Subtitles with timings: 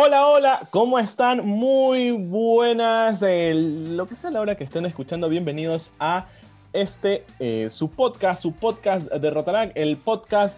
[0.00, 1.44] Hola, hola, ¿cómo están?
[1.44, 6.26] Muy buenas, lo que sea la hora que estén escuchando, bienvenidos a
[6.72, 10.56] este, eh, su podcast, su podcast de Rotarac, el podcast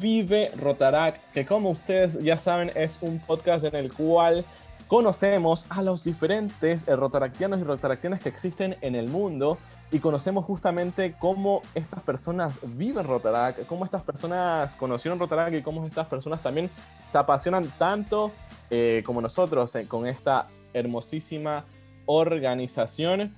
[0.00, 4.44] Vive Rotarac, que como ustedes ya saben es un podcast en el cual
[4.88, 9.56] conocemos a los diferentes eh, rotaractianos y rotaractianas que existen en el mundo
[9.92, 15.84] y conocemos justamente cómo estas personas viven Rotarac, cómo estas personas conocieron Rotarac y cómo
[15.84, 16.70] estas personas también
[17.06, 18.30] se apasionan tanto
[18.70, 21.64] eh, como nosotros eh, con esta hermosísima
[22.06, 23.36] organización.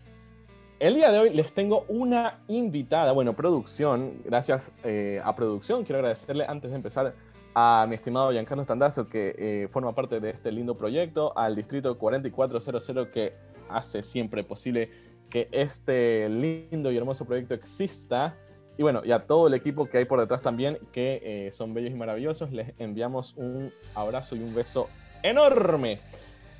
[0.79, 6.01] El día de hoy les tengo una invitada, bueno, producción, gracias eh, a producción, quiero
[6.01, 7.15] agradecerle antes de empezar
[7.55, 13.09] a mi estimado Giancarlo Tandazo, que forma parte de este lindo proyecto, al distrito 4400
[13.09, 13.35] que
[13.69, 18.37] hace siempre posible que este lindo y hermoso proyecto exista.
[18.77, 21.91] Y bueno, y a todo el equipo que hay por detrás también, que son bellos
[21.91, 24.89] y maravillosos, les enviamos un abrazo y un beso
[25.23, 26.01] enorme.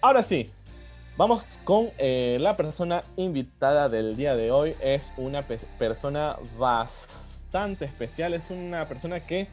[0.01, 0.51] Ahora sí,
[1.19, 4.75] vamos con eh, la persona invitada del día de hoy.
[4.81, 9.49] Es una persona bastante especial, es una persona que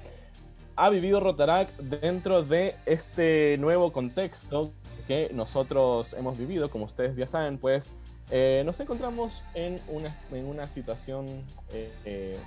[0.78, 4.72] ha vivido Rotarac dentro de este nuevo contexto
[5.08, 6.70] que nosotros hemos vivido.
[6.70, 7.92] Como ustedes ya saben, pues
[8.32, 11.28] eh, nos encontramos en una, en una situación
[11.74, 12.38] eh,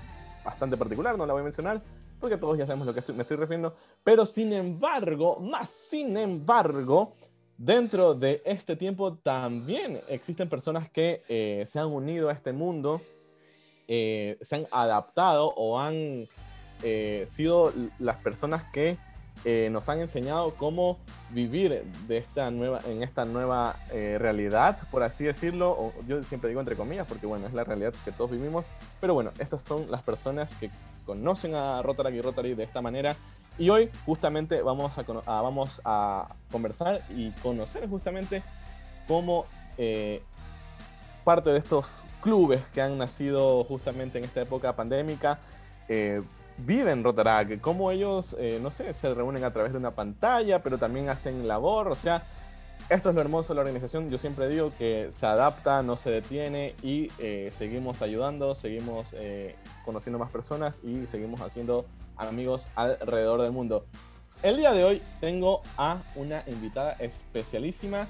[0.45, 1.81] bastante particular, no la voy a mencionar,
[2.21, 7.15] porque todos ya sabemos lo que me estoy refiriendo, pero sin embargo, más sin embargo,
[7.57, 13.01] dentro de este tiempo también existen personas que eh, se han unido a este mundo,
[13.89, 16.27] eh, se han adaptado o han
[16.83, 18.99] eh, sido las personas que
[19.45, 20.99] nos han enseñado cómo
[21.31, 25.93] vivir de esta nueva, en esta nueva realidad, por así decirlo.
[26.07, 28.71] yo siempre digo entre comillas, porque bueno, es la realidad que todos vivimos.
[29.01, 30.71] Pero bueno, estas son las personas que
[31.05, 33.17] conocen a Rotary y Rotary de esta manera.
[33.59, 35.03] Y hoy justamente vamos a,
[35.43, 38.43] vamos a conversar y conocer justamente
[39.07, 40.23] cómo eh,
[41.25, 45.39] parte de estos clubes que han nacido justamente en esta época pandémica
[45.89, 46.23] eh,
[46.65, 50.79] viven Rotarac, cómo ellos, eh, no sé, se reúnen a través de una pantalla, pero
[50.79, 52.25] también hacen labor, o sea,
[52.89, 54.11] esto es lo hermoso de la organización.
[54.11, 59.57] Yo siempre digo que se adapta, no se detiene y eh, seguimos ayudando, seguimos eh,
[59.85, 61.87] conociendo más personas y seguimos haciendo
[62.17, 63.87] amigos alrededor del mundo.
[64.43, 68.09] El día de hoy tengo a una invitada especialísima.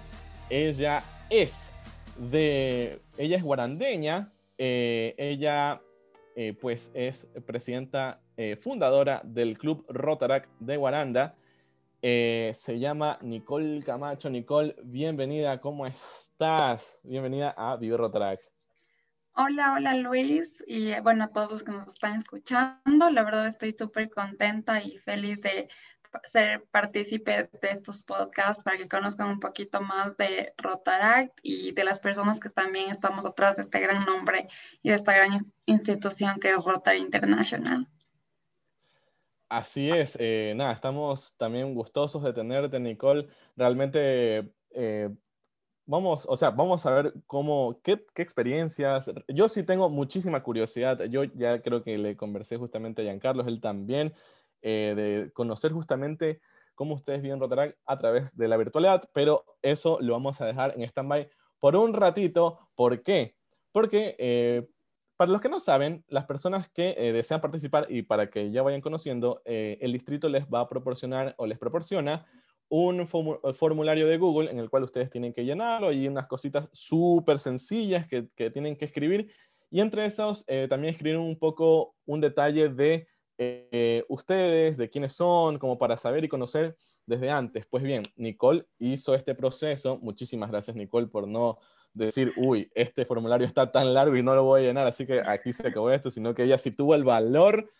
[0.48, 1.70] Ella es
[2.16, 4.32] de, ella es guarandeña.
[4.56, 5.82] Eh, ella,
[6.60, 8.21] pues, es presidenta
[8.60, 11.34] fundadora del Club Rotarac de Guaranda.
[12.04, 14.28] Eh, se llama Nicole Camacho.
[14.28, 16.98] Nicole, bienvenida, ¿cómo estás?
[17.04, 18.40] Bienvenida a Vive Rotarac.
[19.34, 23.46] Hola, hola Luis y eh, bueno, a todos los que nos están escuchando, la verdad
[23.46, 25.68] estoy súper contenta y feliz de
[26.24, 31.84] ser partícipe de estos podcasts para que conozcan un poquito más de Rotaract y de
[31.84, 34.48] las personas que también estamos atrás de este gran nombre
[34.82, 37.88] y de esta gran institución que es Rotary International.
[39.52, 43.28] Así es, eh, nada, estamos también gustosos de tenerte, Nicole.
[43.54, 45.10] Realmente, eh,
[45.84, 49.10] vamos, o sea, vamos a ver cómo, qué, experiencias.
[49.28, 51.02] Yo sí tengo muchísima curiosidad.
[51.04, 54.14] Yo ya creo que le conversé justamente a Giancarlo, él también,
[54.62, 56.40] eh, de conocer justamente
[56.74, 60.72] cómo ustedes viven Rotaract a través de la virtualidad, pero eso lo vamos a dejar
[60.76, 62.70] en stand-by por un ratito.
[62.74, 63.36] ¿Por qué?
[63.70, 64.16] Porque
[65.16, 68.62] para los que no saben, las personas que eh, desean participar y para que ya
[68.62, 72.26] vayan conociendo, eh, el distrito les va a proporcionar o les proporciona
[72.68, 76.68] un eh, formulario de Google en el cual ustedes tienen que llenarlo y unas cositas
[76.72, 79.32] súper sencillas que, tienen que escribir.
[79.70, 83.06] Y entre esos también escribir un poco un detalle de
[84.08, 87.64] ustedes, de quiénes son, como para saber y conocer desde antes.
[87.70, 89.98] Pues bien, Nicole hizo este proceso.
[90.02, 91.58] Muchísimas gracias, Nicole, por no
[91.94, 95.20] decir, uy, este formulario está tan largo y no lo voy a llenar, así que
[95.20, 97.70] aquí se acabó esto, sino que ella sí tuvo el valor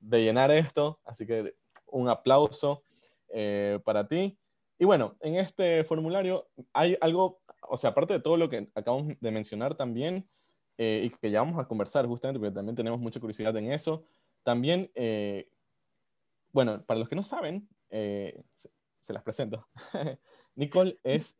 [0.00, 1.54] de llenar esto, así que
[1.86, 2.84] un aplauso
[3.28, 4.38] eh, para ti.
[4.78, 9.18] Y bueno, en este formulario hay algo, o sea, aparte de todo lo que acabamos
[9.20, 10.28] de mencionar también,
[10.78, 14.04] eh, y que ya vamos a conversar justamente, porque también tenemos mucha curiosidad en eso,
[14.42, 15.50] también, eh,
[16.52, 18.44] bueno, para los que no saben, se,
[19.00, 19.68] se, las presento.
[20.54, 21.36] Nicole es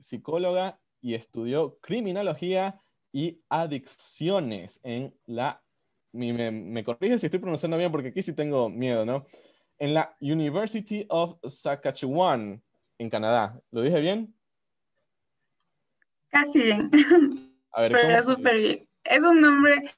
[0.00, 2.80] psicóloga y estudió criminología
[3.12, 5.62] y adicciones en la,
[6.12, 9.26] me, me corrige si estoy pronunciando bien porque aquí sí tengo miedo, ¿no?
[9.78, 12.62] En la University of Saskatchewan,
[12.98, 13.60] en Canadá.
[13.70, 14.34] ¿Lo dije bien?
[16.28, 16.90] Casi bien.
[17.72, 18.88] A ver, Pero súper bien.
[19.04, 19.94] Es un nombre,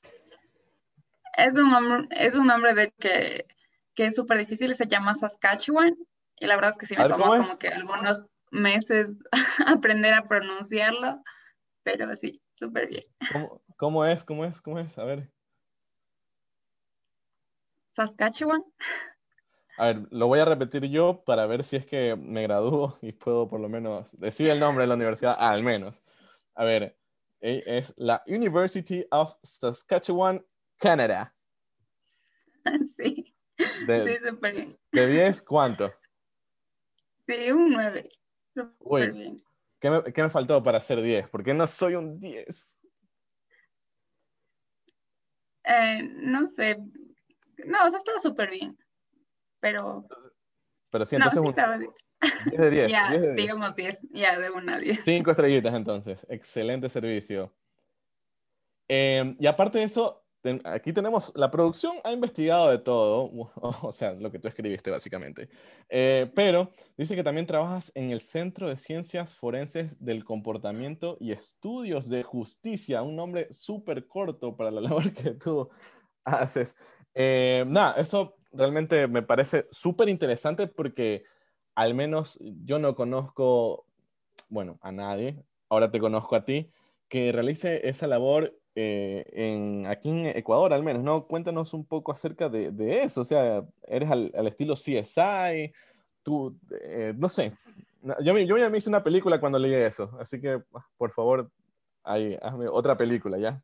[1.37, 3.47] es un nombre, es un nombre de que,
[3.94, 5.97] que es súper difícil, se llama Saskatchewan.
[6.38, 9.08] Y la verdad es que sí me tomó como que algunos, meses
[9.67, 11.23] aprender a pronunciarlo,
[11.82, 13.02] pero sí, súper bien.
[13.32, 14.25] ¿Cómo, ¿Cómo, es?
[14.25, 14.61] ¿Cómo es?
[14.61, 14.99] ¿Cómo es?
[14.99, 15.31] A ver.
[17.94, 18.64] Saskatchewan.
[19.79, 23.12] A ver, lo voy a repetir yo para ver si es que me gradúo y
[23.12, 26.02] puedo por lo menos decir el nombre de la universidad, al menos.
[26.55, 26.99] A ver,
[27.41, 30.44] e, es la University of Saskatchewan,
[30.76, 31.35] Canadá.
[32.97, 33.35] Sí.
[33.87, 34.79] De, sí, súper bien.
[34.93, 35.93] ¿De 10 cuánto?
[37.26, 38.08] Sí, un 9.
[38.55, 39.43] Bien.
[39.79, 41.29] ¿qué me, ¿Qué me faltó para hacer 10?
[41.29, 42.79] ¿Por qué no soy un 10?
[45.64, 46.79] Eh, no sé.
[47.64, 48.76] No, o sea, estaba súper bien.
[49.61, 50.06] Pero.
[50.91, 51.41] Pero sí, entonces.
[51.41, 51.55] un...
[52.50, 52.91] 10 de 10.
[52.91, 53.99] ya, digamos 10.
[54.11, 55.05] Ya, de una 10.
[55.05, 56.26] 5 estrellitas, entonces.
[56.29, 57.55] Excelente servicio.
[58.88, 60.20] Eh, y aparte de eso,
[60.65, 63.31] aquí tenemos, la producción ha investigado de todo,
[63.83, 65.49] o sea, lo que tú escribiste básicamente,
[65.89, 71.33] eh, pero dice que también trabajas en el Centro de Ciencias Forenses del Comportamiento y
[71.33, 75.69] Estudios de Justicia, un nombre súper corto para la labor que tú
[76.25, 76.77] haces.
[77.15, 81.25] Eh, nada, eso realmente me parece súper interesante porque
[81.75, 83.87] al menos yo no conozco,
[84.49, 86.71] bueno, a nadie, ahora te conozco a ti,
[87.09, 91.27] que realice esa labor eh, en, aquí en Ecuador al menos, ¿no?
[91.27, 95.73] Cuéntanos un poco acerca de, de eso, o sea, eres al, al estilo CSI,
[96.23, 97.53] tú, eh, no sé,
[98.23, 100.62] yo, yo ya me hice una película cuando leí eso, así que
[100.97, 101.50] por favor,
[102.05, 103.62] ahí, hazme otra película, ¿ya?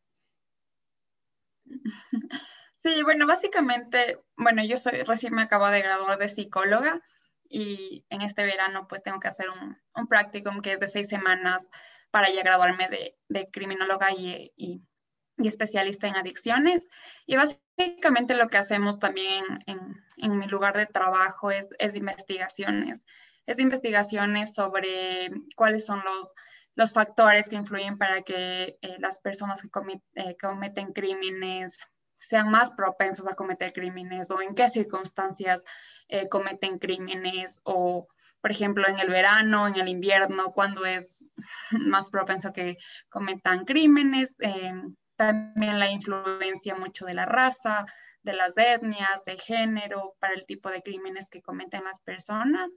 [2.83, 7.03] Sí, bueno, básicamente, bueno, yo soy, recién me acabo de graduar de psicóloga
[7.49, 11.09] y en este verano pues tengo que hacer un, un practicum que es de seis
[11.09, 11.69] semanas
[12.13, 14.81] para ya graduarme de, de criminóloga y, y,
[15.39, 16.89] y, especialista en adicciones.
[17.27, 19.81] Y básicamente lo que hacemos también en,
[20.17, 23.03] en mi lugar de trabajo es, es, investigaciones.
[23.47, 26.33] Es investigaciones sobre cuáles son los,
[26.75, 29.69] los factores que influyen para que eh, las personas que
[30.15, 31.79] eh, cometen crímenes
[32.13, 35.65] sean más propensos a cometer crímenes o en qué circunstancias
[36.09, 38.09] eh, cometen crímenes o
[38.47, 41.25] por ejemplo, en el verano, en el invierno, cuando es
[41.73, 42.79] más propenso que
[43.09, 44.37] cometan crímenes.
[45.17, 47.87] También la influencia mucho de la raza,
[48.23, 52.71] de las etnias, de género, para el tipo de crímenes que cometen las personas.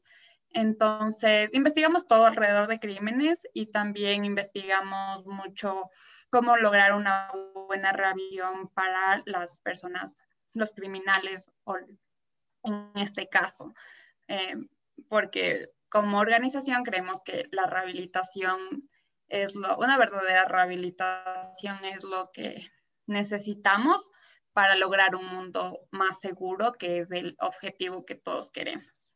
[0.51, 5.89] Entonces, investigamos todo alrededor de crímenes y también investigamos mucho
[6.29, 10.15] cómo lograr una buena revisión para las personas,
[10.53, 11.77] los criminales, o
[12.63, 13.73] en este caso.
[14.27, 14.55] Eh,
[15.07, 18.88] porque como organización creemos que la rehabilitación
[19.29, 22.55] es lo, una verdadera rehabilitación es lo que
[23.07, 24.11] necesitamos
[24.53, 29.13] para lograr un mundo más seguro, que es el objetivo que todos queremos.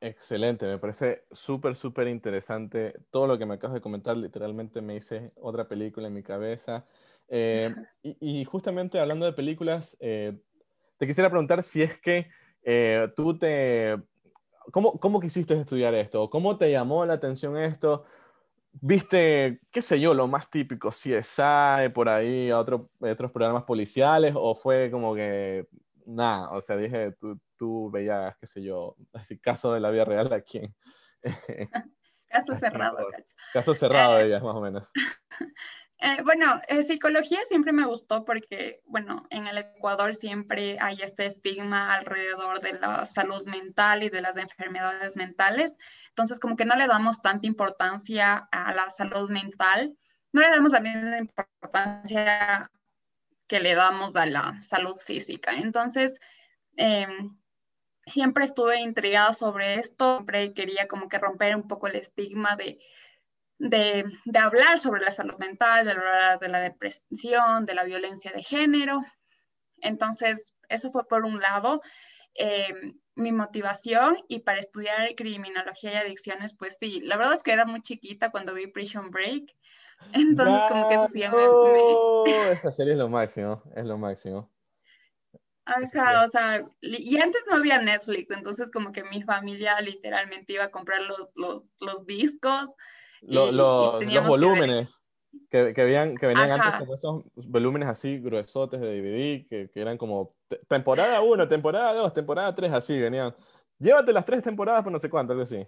[0.00, 2.94] Excelente, me parece súper, súper interesante.
[3.10, 6.86] Todo lo que me acabas de comentar, literalmente me hice otra película en mi cabeza.
[7.28, 10.38] Eh, y, justamente hablando de películas, eh,
[10.98, 12.28] te quisiera preguntar si es que
[12.62, 13.96] eh, tú te
[14.70, 16.28] ¿cómo, ¿cómo quisiste estudiar esto?
[16.30, 18.04] ¿Cómo te llamó la atención esto?
[18.80, 24.34] ¿Viste, qué sé yo, lo más típico, CSI, por ahí, otro, otros programas policiales?
[24.36, 25.66] ¿O fue como que,
[26.04, 30.04] nada, o sea, dije, tú, tú veías, qué sé yo, así, caso de la vida
[30.04, 30.60] real aquí
[32.28, 33.08] Caso cerrado,
[33.52, 34.92] Caso cerrado, ellas, más o menos.
[35.98, 41.24] Eh, bueno, eh, psicología siempre me gustó porque, bueno, en el Ecuador siempre hay este
[41.26, 45.74] estigma alrededor de la salud mental y de las enfermedades mentales.
[46.10, 49.96] Entonces, como que no le damos tanta importancia a la salud mental,
[50.32, 52.70] no le damos la misma importancia
[53.48, 55.52] que le damos a la salud física.
[55.54, 56.14] Entonces,
[56.76, 57.38] em,
[58.06, 62.78] siempre estuve intrigada sobre esto, siempre quería como que romper un poco el estigma de
[63.58, 68.42] de, hablar sobre la salud mental, de hablar de la depresión, de la violencia de
[68.42, 69.02] género.
[69.80, 71.82] Entonces, eso fue por un lado
[72.34, 77.52] eh, mi motivación y para estudiar criminología y adicciones, pues sí, la verdad es que
[77.52, 79.54] era muy chiquita cuando vi Prison Break.
[80.12, 84.50] Entonces, como que eso sí me, Esa serie es lo máximo, es lo máximo.
[85.64, 90.62] Ajá, o sea, y antes no había Netflix, entonces como que mi familia literalmente iba
[90.62, 92.68] a comprar los, los, los discos
[93.26, 95.02] los volúmenes
[95.50, 99.80] que, que, venían, que venían antes como esos volúmenes así gruesotes de DVD, que, que
[99.80, 100.34] eran como
[100.68, 103.34] temporada 1, temporada 2, temporada 3, así venían.
[103.78, 105.66] Llévate las tres temporadas por no sé cuánto, algo así.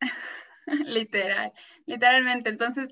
[0.66, 1.52] Literal,
[1.86, 2.50] literalmente.
[2.50, 2.88] Entonces,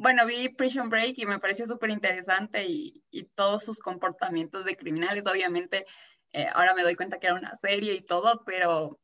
[0.00, 4.76] bueno, vi Prison Break y me pareció súper interesante y, y, todos sus comportamientos de
[4.76, 5.86] criminales, obviamente,
[6.32, 8.98] eh, ahora me doy cuenta que era una serie y todo, pero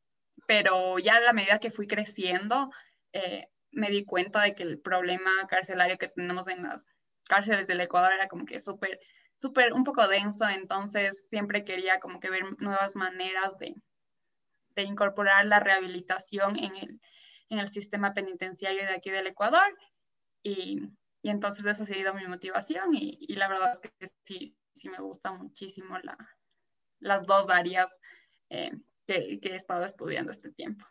[0.47, 2.69] pero ya a la medida que fui creciendo,
[3.13, 6.85] eh, me di cuenta de que el problema carcelario que tenemos en las
[7.27, 8.99] cárceles del Ecuador era como que súper,
[9.35, 13.75] súper, un poco denso, entonces siempre quería como que ver nuevas maneras de,
[14.75, 17.01] de incorporar la rehabilitación en el,
[17.49, 19.77] en el sistema penitenciario de aquí del Ecuador.
[20.43, 20.81] Y,
[21.21, 24.89] y entonces esa ha sido mi motivación y, y, la verdad es que sí, sí
[24.89, 26.17] me gusta muchísimo la,
[26.99, 27.95] las dos áreas
[28.49, 28.71] eh,
[29.05, 30.85] que, he estado estudiando este tiempo.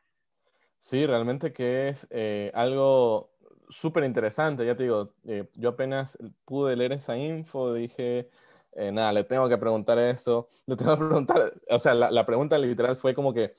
[0.80, 3.30] Sí, realmente que es eh, algo
[3.68, 8.30] súper interesante, ya te digo, eh, yo apenas pude leer esa info, dije,
[8.72, 12.26] eh, nada, le tengo que preguntar eso, le tengo que preguntar, o sea, la, la
[12.26, 13.54] pregunta literal fue como que,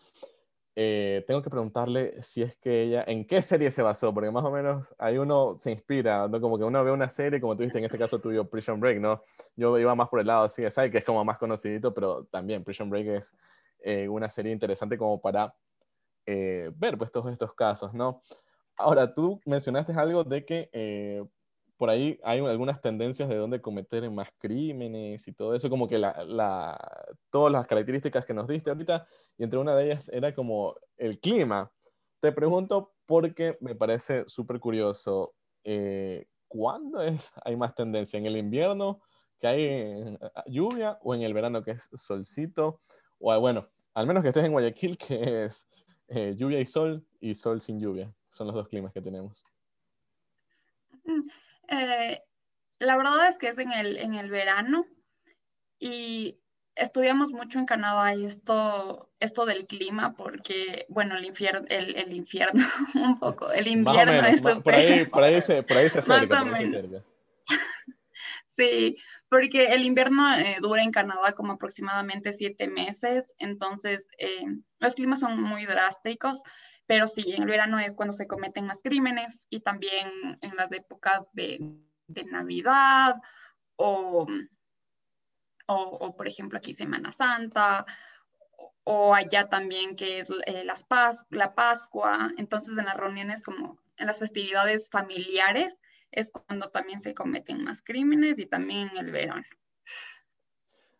[0.76, 4.46] eh, tengo que preguntarle si es que ella, en qué serie se basó, porque más
[4.46, 6.40] o menos ahí uno se inspira, ¿no?
[6.40, 9.00] Como que uno ve una serie, como tú viste en este caso tuyo, Prison Break,
[9.00, 9.22] ¿no?
[9.58, 12.90] Yo iba más por el lado CSI, que es como más conocidito, pero también Prison
[12.90, 13.36] Break es
[13.82, 15.54] eh, una serie interesante como para
[16.32, 18.22] eh, ver pues todos estos casos, ¿no?
[18.78, 21.24] Ahora, tú mencionaste algo de que eh,
[21.76, 25.98] por ahí hay algunas tendencias de dónde cometer más crímenes y todo eso, como que
[25.98, 26.80] la, la,
[27.30, 29.06] todas las características que nos diste ahorita,
[29.38, 31.70] y entre una de ellas era como el clima.
[32.22, 35.34] Te pregunto porque me parece súper curioso,
[35.66, 38.18] eh, ¿cuándo es, hay más tendencia?
[38.18, 39.02] ¿En el invierno
[39.38, 42.80] que hay lluvia o en el verano que es solcito?
[43.20, 45.68] O bueno, al menos que estés en Guayaquil que es
[46.14, 48.14] eh, lluvia y sol y sol sin lluvia.
[48.30, 49.44] Son los dos climas que tenemos.
[51.06, 51.22] Mm,
[51.70, 52.22] eh,
[52.80, 54.86] la verdad es que es en el, en el verano
[55.80, 56.38] y
[56.76, 62.64] estudiamos mucho en Canadá esto, esto del clima porque, bueno, el infierno, el, el infierno
[62.96, 66.44] un poco, el invierno es por, ahí, por, ahí se, por ahí se acerca.
[66.44, 67.04] Por ahí se acerca.
[68.48, 68.98] sí,
[69.32, 74.44] porque el invierno eh, dura en Canadá como aproximadamente siete meses, entonces eh,
[74.80, 76.44] los climas son muy drásticos,
[76.86, 80.70] pero sí, en el verano es cuando se cometen más crímenes y también en las
[80.74, 81.60] épocas de,
[82.08, 83.22] de Navidad
[83.78, 84.28] o,
[85.68, 87.86] o, o, por ejemplo, aquí Semana Santa
[88.84, 92.32] o allá también que es eh, las Pas la Pascua.
[92.38, 95.81] Entonces, en las reuniones como en las festividades familiares
[96.12, 99.44] es cuando también se cometen más crímenes y también en el verano.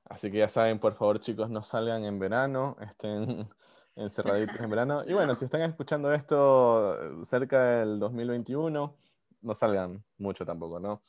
[0.06, 3.50] Así que ya saben, por favor, chicos, no salgan en verano, estén
[3.96, 5.04] encerraditos en verano.
[5.08, 8.98] Y bueno, si están escuchando esto eh, cerca del 2021,
[9.42, 11.02] no salgan mucho tampoco, ¿no?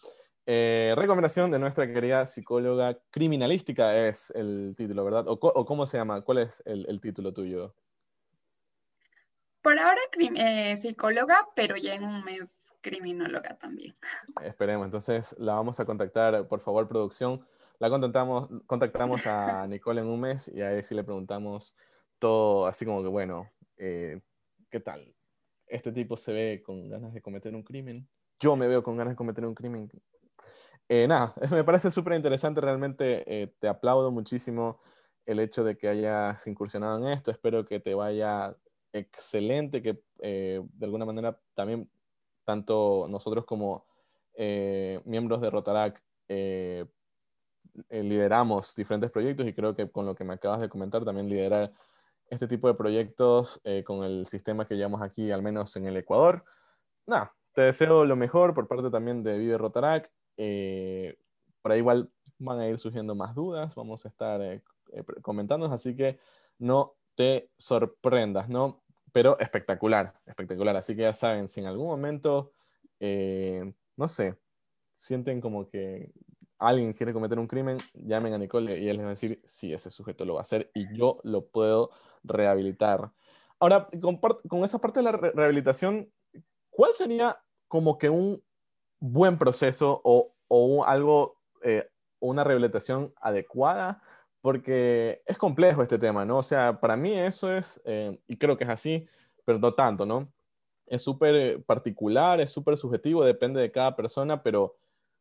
[0.44, 5.28] Eh, recomendación de nuestra querida psicóloga criminalística es el título, ¿verdad?
[5.28, 6.20] ¿O, o cómo se llama?
[6.22, 7.74] ¿Cuál es el, el título tuyo?
[9.62, 13.94] Por ahora eh, psicóloga, pero ya en un mes criminóloga también.
[14.42, 17.46] Esperemos, entonces la vamos a contactar, por favor, producción.
[17.78, 21.74] La contactamos, contactamos a Nicole en un mes y ahí sí le preguntamos
[22.18, 24.20] todo así como que, bueno, eh,
[24.70, 25.14] ¿qué tal?
[25.66, 28.06] Este tipo se ve con ganas de cometer un crimen.
[28.38, 29.90] Yo me veo con ganas de cometer un crimen.
[30.88, 34.78] Eh, nada, me parece súper interesante, realmente eh, te aplaudo muchísimo
[35.24, 37.30] el hecho de que hayas incursionado en esto.
[37.30, 38.54] Espero que te vaya
[38.92, 41.90] excelente, que eh, de alguna manera también
[42.44, 43.84] tanto nosotros como
[44.34, 46.86] eh, miembros de Rotarac eh,
[47.90, 51.72] lideramos diferentes proyectos y creo que con lo que me acabas de comentar también liderar
[52.32, 55.98] este tipo de proyectos eh, con el sistema que llevamos aquí, al menos en el
[55.98, 56.44] Ecuador.
[57.06, 60.10] Nada, te deseo lo mejor por parte también de Vive Rotarac.
[60.38, 61.18] Eh,
[61.60, 64.62] por ahí igual van a ir surgiendo más dudas, vamos a estar eh,
[64.94, 66.18] eh comentando, así que
[66.58, 68.81] no te sorprendas, ¿no?
[69.12, 70.76] Pero espectacular, espectacular.
[70.76, 72.52] Así que ya saben, si en algún momento,
[72.98, 74.36] eh, no sé,
[74.94, 76.12] sienten como que
[76.58, 79.72] alguien quiere cometer un crimen, llamen a Nicole y él les va a decir, sí,
[79.72, 81.90] ese sujeto lo va a hacer y yo lo puedo
[82.22, 83.12] rehabilitar.
[83.58, 86.10] Ahora, con, con esa parte de la re rehabilitación,
[86.70, 88.42] ¿cuál sería como que un
[89.00, 91.88] buen proceso o, algo, eh,
[92.20, 94.02] una rehabilitación adecuada?
[94.42, 96.38] Porque es complejo este tema, ¿no?
[96.38, 99.06] O sea, para mí eso es, eh, y creo que es así,
[99.44, 100.30] pero no tanto, ¿no?
[100.86, 104.76] Es súper eh, particular, es súper subjetivo, depende de cada persona, pero,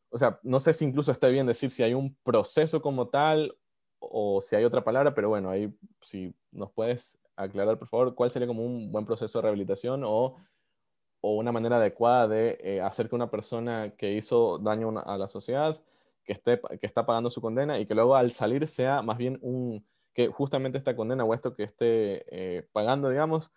[0.10, 3.56] o sea, no sé si incluso está bien decir si hay un proceso como tal
[4.00, 8.32] o si hay otra palabra, pero bueno, ahí si nos puedes aclarar, por favor, cuál
[8.32, 10.36] sería como un buen proceso de rehabilitación o,
[11.22, 15.28] o una manera adecuada de eh, hacer que una persona que hizo daño a la
[15.28, 15.80] sociedad,
[16.24, 19.38] que, esté, que está pagando su condena y que luego al salir sea más bien
[19.42, 23.52] un, que justamente esta condena o esto que esté eh, pagando, digamos,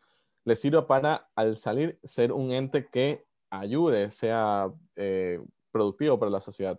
[0.45, 5.41] le sirva para al salir ser un ente que ayude, sea eh,
[5.71, 6.79] productivo para la sociedad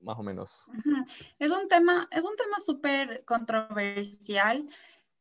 [0.00, 0.66] más o menos.
[1.38, 4.68] Es un tema, es un tema súper controversial.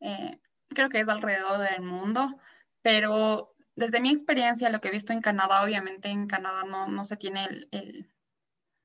[0.02, 2.36] Eh, creo que es alrededor del mundo,
[2.82, 7.04] pero desde mi experiencia, lo que he visto en Canadá, obviamente en Canadá no, no
[7.06, 8.13] se tiene el,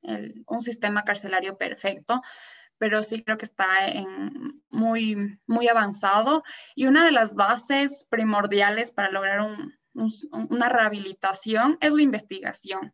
[0.03, 2.23] un sistema carcelario perfecto,
[2.79, 3.67] pero sí creo que está
[4.71, 6.43] muy, muy avanzado.
[6.75, 9.79] Y una de las bases primordiales para lograr un,
[10.33, 12.93] una rehabilitación es la investigación.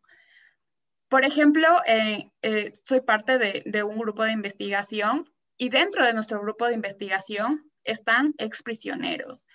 [1.07, 6.13] Por ejemplo, eh, eh, soy parte de, de, un grupo de investigación y dentro de
[6.13, 9.45] nuestro grupo de investigación están exprisioneros.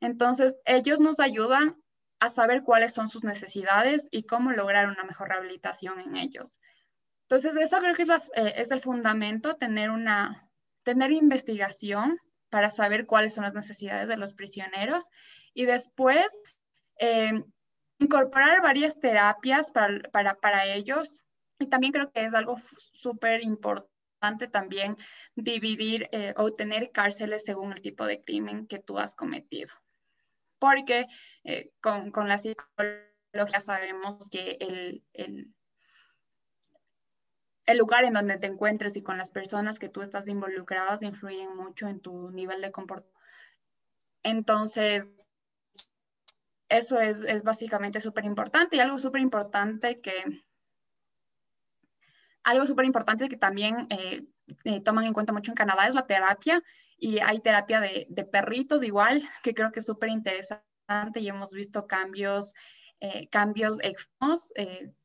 [0.00, 1.76] Entonces, ellos nos ayudan
[2.20, 6.58] a saber cuáles son sus necesidades y cómo lograr una mejor rehabilitación en ellos.
[7.32, 10.50] Entonces, eso creo que es, eh, es el fundamento, tener una
[10.82, 12.18] tener investigación
[12.50, 15.06] para saber cuáles son las necesidades de los prisioneros
[15.54, 16.26] y después
[16.98, 17.42] eh,
[17.98, 21.22] incorporar varias terapias para, para, para, ellos.
[21.58, 24.98] Y también creo que es algo súper importante también
[25.34, 29.72] dividir eh, o tener cárceles según el tipo de crimen que tú has cometido.
[30.58, 31.06] Porque
[31.44, 35.54] eh, con, con, la psicología sabemos que el, el
[37.66, 41.56] el lugar en donde te encuentres y con las personas que tú estás involucradas influyen
[41.56, 43.20] mucho en tu nivel de comportamiento.
[44.22, 45.08] Entonces,
[46.68, 50.42] eso es, es básicamente súper importante y algo súper importante que
[52.44, 54.24] algo súper importante que también eh,
[54.64, 56.62] eh, toman en cuenta mucho en Canadá es la terapia
[56.96, 61.52] y hay terapia de, de perritos igual que creo que es súper interesante y hemos
[61.52, 62.52] visto cambios
[63.00, 64.50] eh, cambios extremos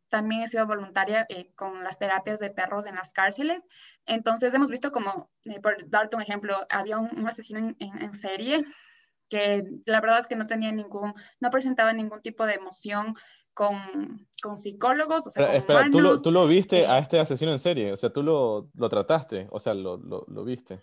[0.09, 3.65] también he sido voluntaria eh, con las terapias de perros en las cárceles.
[4.05, 8.65] Entonces hemos visto como, eh, por darte un ejemplo, había un, asesino en, serie
[9.29, 13.15] que la verdad es que no tenía ningún, no presentaba ningún tipo de emoción
[13.53, 15.27] con, con psicólogos.
[15.27, 17.91] O sea, espera, ¿tú, lo, ¿tú, lo, viste a este asesino en serie?
[17.91, 20.79] O sea, tú lo, lo trataste, o sea, lo, lo, lo viste.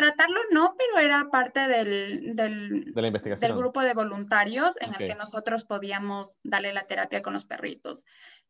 [0.00, 3.50] Tratarlo no, pero era parte del, del, de la investigación.
[3.50, 8.06] del grupo de voluntarios en el que nosotros podíamos darle la terapia con los perritos.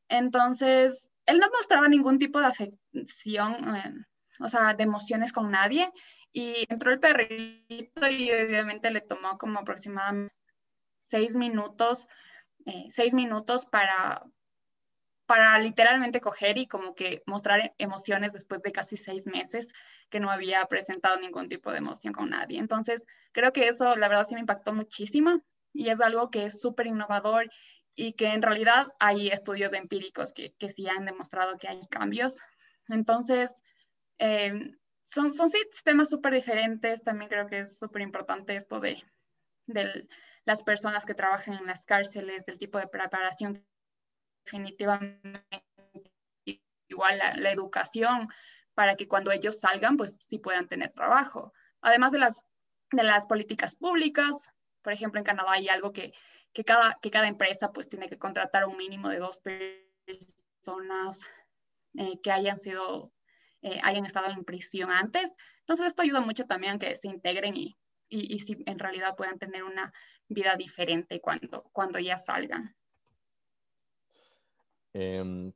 [0.09, 3.95] Entonces, él no mostraba ningún tipo de afección, eh,
[4.39, 5.91] o sea, de emociones con nadie.
[6.33, 10.33] Y entró el perrito y obviamente le tomó como aproximadamente
[11.03, 12.07] seis minutos,
[12.65, 14.23] eh, seis minutos para,
[15.27, 19.73] para literalmente coger y como que mostrar emociones después de casi seis meses
[20.11, 22.59] que no había presentado ningún tipo de emoción con nadie.
[22.59, 25.41] Entonces, creo que eso, la verdad, sí me impactó muchísimo
[25.73, 27.51] y es algo que es súper innovador
[27.95, 32.39] y que en realidad hay estudios empíricos que, que sí han demostrado que hay cambios.
[32.89, 33.55] Entonces,
[34.19, 37.03] eh, son, son sistemas súper diferentes.
[37.03, 39.03] También creo que es súper importante esto de,
[39.67, 40.09] de
[40.45, 43.65] las personas que trabajan en las cárceles, del tipo de preparación.
[44.45, 45.45] Definitivamente,
[46.89, 48.29] igual la educación
[48.75, 51.53] para que cuando ellos salgan, pues sí puedan tener trabajo.
[51.81, 52.45] Además de las,
[52.93, 54.37] de las políticas públicas,
[54.83, 56.13] por ejemplo, en Canadá hay algo que,
[56.53, 61.21] que, cada, que cada empresa pues tiene que contratar un mínimo de dos personas
[61.95, 63.13] eh, que hayan sido,
[63.63, 65.33] eh, hayan estado en prisión antes.
[65.61, 67.77] Entonces esto ayuda mucho también a que se integren y,
[68.09, 69.93] y, y si en realidad puedan tener una
[70.29, 72.75] vida diferente cuando, cuando ya salgan.
[74.93, 75.53] Eh,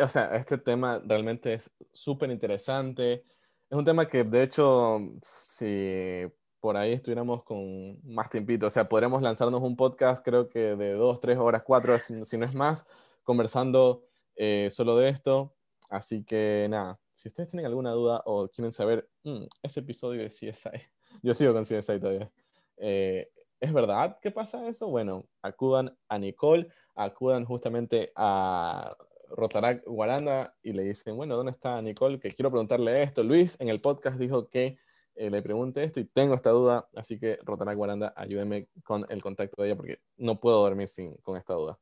[0.00, 3.24] o sea, este tema realmente es súper interesante.
[3.70, 6.24] Es un tema que, de hecho, si
[6.60, 10.92] por ahí estuviéramos con más tiempito, o sea, podríamos lanzarnos un podcast, creo que de
[10.94, 12.84] dos, tres horas, cuatro, si, si no es más,
[13.22, 14.04] conversando
[14.36, 15.54] eh, solo de esto.
[15.90, 20.28] Así que nada, si ustedes tienen alguna duda o quieren saber mm, ese episodio de
[20.28, 20.70] CSI,
[21.22, 22.30] yo sigo con CSI todavía.
[22.76, 24.88] Eh, ¿Es verdad que pasa eso?
[24.88, 28.96] Bueno, acudan a Nicole, acudan justamente a
[29.30, 32.18] Rotarac Guaranda y le dicen, bueno, ¿dónde está Nicole?
[32.18, 33.22] Que quiero preguntarle esto.
[33.22, 34.78] Luis en el podcast dijo que
[35.18, 39.20] eh, le pregunte esto y tengo esta duda, así que Rotarac Guaranda, ayúdeme con el
[39.20, 41.76] contacto de ella porque no puedo dormir sin, con esta duda.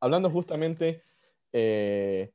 [0.00, 1.04] Hablando justamente
[1.52, 2.32] eh,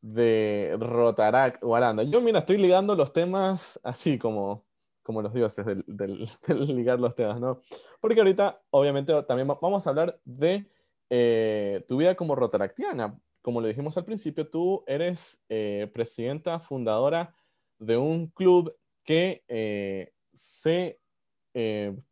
[0.00, 4.64] de Rotarac Guaranda, yo mira, estoy ligando los temas así como,
[5.02, 6.26] como los dioses del, del
[6.74, 7.60] ligar los temas, ¿no?
[8.00, 10.66] Porque ahorita, obviamente, también vamos a hablar de
[11.10, 13.20] eh, tu vida como rotaractiana.
[13.42, 17.34] Como lo dijimos al principio, tú eres eh, presidenta fundadora
[17.78, 20.98] de un club que eh, se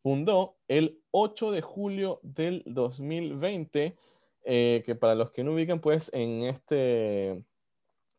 [0.02, 3.96] fundó el 8 de julio del 2020,
[4.44, 7.28] que para los que no ubican, pues en, este,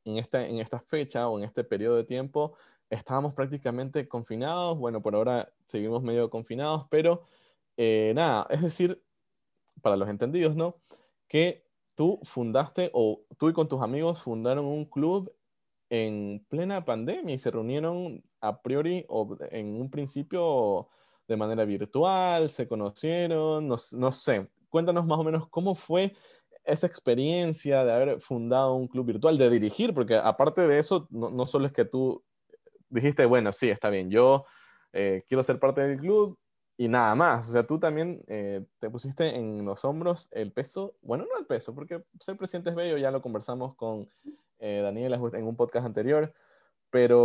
[0.05, 2.55] en, esta, en esta fecha o en este periodo de tiempo
[2.89, 4.77] estábamos prácticamente confinados.
[4.77, 7.23] Bueno, por ahora seguimos medio confinados, pero
[7.75, 9.03] nada, es decir,
[9.81, 10.75] para los entendidos, ¿no?
[11.27, 11.65] Que
[11.95, 15.33] tú fundaste o tú y con tus amigos fundaron un club
[15.89, 20.87] en plena pandemia y se reunieron a priori o en un principio
[21.27, 24.47] de manera virtual, se conocieron, no, no sé.
[24.69, 26.13] Cuéntanos más o menos cómo fue
[26.63, 31.29] esa experiencia de haber fundado un club virtual, de dirigir, porque aparte de eso, no,
[31.29, 32.23] no solo es que tú
[32.89, 34.45] dijiste, bueno, sí, está bien, yo
[34.93, 36.37] eh, quiero ser parte del club
[36.79, 37.49] y nada más.
[37.49, 41.45] O sea, tú también eh, te pusiste en los hombros el peso, bueno, no el
[41.45, 44.09] peso, porque ser presidente es bello, ya lo conversamos con
[44.59, 46.33] eh, Daniela en un podcast anterior,
[46.89, 47.21] pero,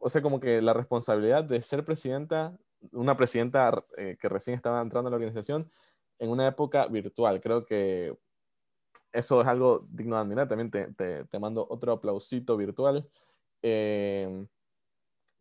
[0.00, 2.58] o sea, como que la responsabilidad de ser presidenta,
[2.90, 5.70] una presidenta que recién estaba entrando a la organización,
[6.18, 8.18] en una época virtual, creo que
[9.12, 10.48] eso es algo digno de admirar.
[10.48, 13.08] También te, te, te mando otro aplausito virtual.
[13.62, 14.46] Eh,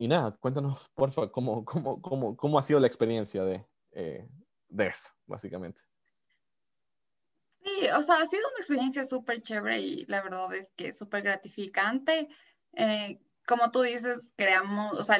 [0.04, 4.28] y nada, cuéntanos, por favor, cómo, cómo, cómo, cómo ha sido la experiencia de, eh,
[4.68, 5.80] de eso, básicamente.
[7.63, 11.22] Sí, o sea, ha sido una experiencia súper chévere y la verdad es que súper
[11.22, 12.28] gratificante.
[12.74, 15.20] Eh, como tú dices, creamos, o sea,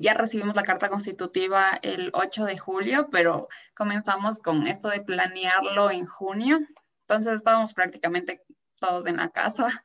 [0.00, 5.90] ya recibimos la carta constitutiva el 8 de julio, pero comenzamos con esto de planearlo
[5.90, 6.60] en junio.
[7.00, 8.44] Entonces estábamos prácticamente
[8.78, 9.82] todos en la casa.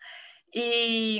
[0.51, 1.19] Y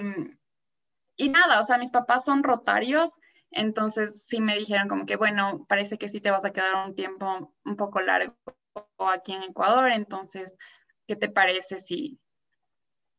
[1.17, 3.11] y nada, o sea, mis papás son rotarios,
[3.51, 6.95] entonces sí me dijeron como que, bueno, parece que sí te vas a quedar un
[6.95, 8.35] tiempo un poco largo
[8.99, 10.55] aquí en Ecuador, entonces,
[11.07, 12.19] ¿qué te parece si,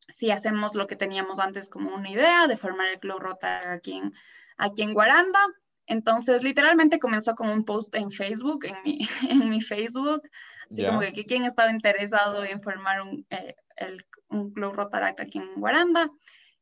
[0.09, 3.95] si hacemos lo que teníamos antes como una idea de formar el Club Rota aquí
[3.95, 4.13] en,
[4.59, 5.41] aquí en Guaranda?
[5.87, 8.99] Entonces, literalmente comenzó con un post en Facebook, en mi,
[9.31, 10.23] en mi Facebook,
[10.71, 15.39] así como que, quién estaba interesado en formar un, eh, el, un Club Rotaract aquí
[15.39, 16.11] en Guaranda.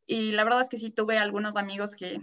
[0.07, 2.21] Y la verdad es que sí tuve algunos amigos que,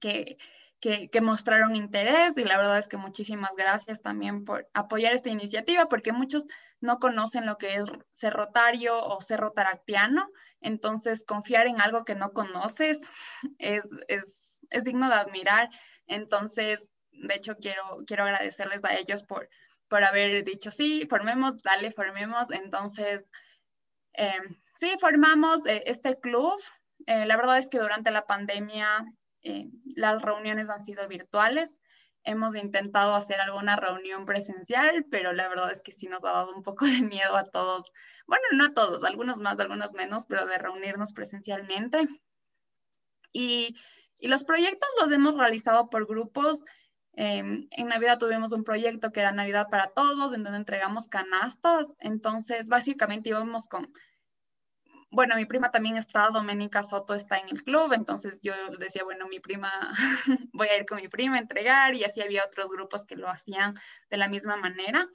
[0.00, 0.36] que,
[0.80, 5.86] que, mostraron interés y la verdad es que muchísimas gracias también por apoyar esta iniciativa
[5.88, 6.44] porque muchos
[6.80, 10.28] no conocen lo que es ser rotario o ser rotaractiano.
[10.60, 13.00] Entonces, confiar en algo que no conoces
[13.58, 15.68] es, es, es digno de admirar.
[16.06, 19.48] Entonces, de hecho, quiero, quiero agradecerles a ellos por,
[19.88, 22.50] por haber dicho, sí, formemos, dale, formemos.
[22.50, 23.28] Entonces,
[24.74, 26.60] sí, formamos eh, este club.
[27.06, 29.04] Eh, la verdad es que durante la pandemia
[29.96, 31.76] las reuniones han sido virtuales.
[32.24, 36.54] Hemos intentado hacer alguna reunión presencial, pero la verdad es que sí nos ha dado
[36.54, 37.90] un poco de miedo a todos.
[38.26, 42.06] Bueno, no a todos, algunos más, algunos menos, pero de reunirnos presencialmente.
[43.32, 43.76] Y,
[44.18, 46.62] y los proyectos los hemos realizado por grupos.
[47.14, 51.92] En Navidad tuvimos un proyecto que era Navidad para Todos, en donde entregamos canastas.
[51.98, 53.92] Entonces, básicamente íbamos con
[55.12, 59.28] bueno, mi prima también está, Doménica Soto está en el club, entonces yo decía, bueno,
[59.28, 59.70] mi prima,
[60.54, 63.28] voy a ir con mi prima a entregar y así había otros grupos que lo
[63.28, 63.74] hacían
[64.08, 65.06] de la misma manera,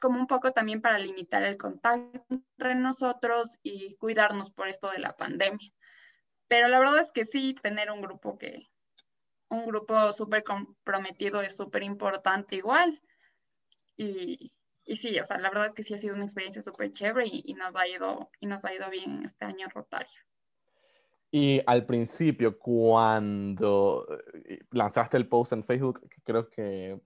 [0.00, 5.00] como un poco también para limitar el contacto entre nosotros y cuidarnos por esto de
[5.00, 5.70] la pandemia.
[6.48, 8.70] Pero la verdad es que sí, tener un grupo que,
[9.52, 13.00] un grupo súper comprometido es súper importante igual.
[13.96, 14.52] Y,
[14.84, 17.28] y sí, o sea, la verdad es que sí ha sido una experiencia súper chévere
[17.30, 20.20] y, nos ha ido, y nos ha ido bien este año rotario.
[21.30, 24.06] Y al principio, cuando
[24.46, 27.00] eh, lanzaste el post en Facebook, creo que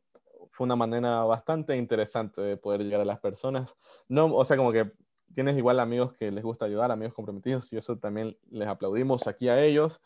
[0.50, 3.76] fue una manera bastante interesante de poder llegar a las personas.
[4.08, 4.92] No, o sea, como que
[5.34, 9.48] tienes igual amigos que les gusta ayudar, amigos comprometidos, y eso también les aplaudimos aquí
[9.48, 10.00] a ellos.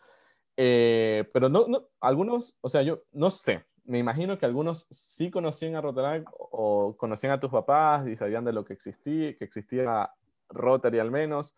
[0.56, 5.30] Eh, pero no, no, algunos, o sea, yo no sé, me imagino que algunos sí
[5.30, 9.44] conocían a Rotary o conocían a tus papás y sabían de lo que existía, que
[9.44, 10.10] existía
[10.48, 11.56] Rotary al menos,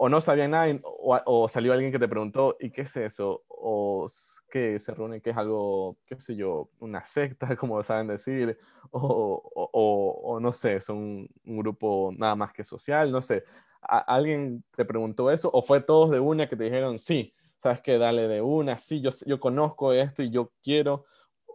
[0.00, 3.42] o no sabían nada, o, salió alguien que te preguntó, ¿y qué es eso?
[3.48, 4.06] O
[4.48, 8.56] qué se reúne, qué es algo, qué sé yo, una secta, como saben decir,
[8.92, 13.44] o, o no sé, son un, grupo nada más que social, no sé.
[13.80, 17.98] ¿Alguien te preguntó eso o fue todos de una que te dijeron, sí, sabes que
[17.98, 21.04] dale de una, sí, yo, yo conozco esto y yo quiero,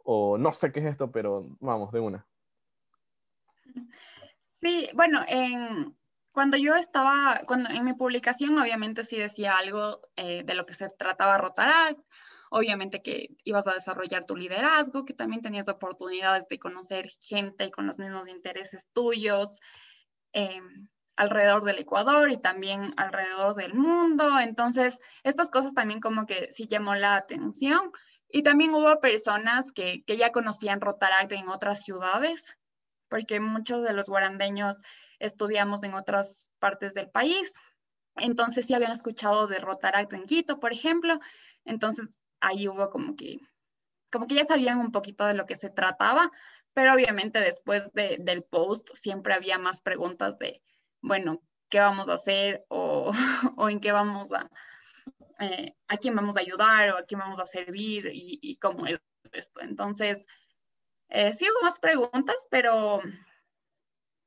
[0.04, 2.28] o no sé qué es esto, pero vamos, de una.
[4.62, 5.96] Sí, bueno, en,
[6.32, 10.74] cuando yo estaba, cuando en mi publicación obviamente sí decía algo eh, de lo que
[10.74, 12.00] se trataba Rotaract,
[12.50, 17.88] obviamente que ibas a desarrollar tu liderazgo, que también tenías oportunidades de conocer gente con
[17.88, 19.50] los mismos intereses tuyos.
[20.34, 24.40] Em, alrededor del Ecuador y también alrededor del mundo.
[24.40, 27.92] Entonces, estas cosas también como que sí llamó la atención.
[28.30, 32.58] Y también hubo personas que, que ya conocían Rotaract en otras ciudades,
[33.10, 34.76] porque muchos de los guarandeños
[35.20, 37.54] estudiamos en otras partes del país.
[38.16, 41.20] Entonces sí habían escuchado de Rotaract en Quito, por ejemplo.
[41.64, 43.38] Entonces ahí hubo como que,
[44.12, 46.32] como que ya sabían un poquito de lo que se trataba,
[46.74, 50.62] pero obviamente después de, del post siempre había más preguntas de,
[51.04, 53.12] bueno, ¿qué vamos a hacer o,
[53.58, 54.50] o en qué vamos a,
[55.40, 59.00] eh, a quién vamos a ayudar o a quién vamos a servir y, cómo es
[59.32, 59.62] esto.
[59.62, 60.26] Entonces,
[61.10, 63.02] eh, sí hubo más preguntas, pero,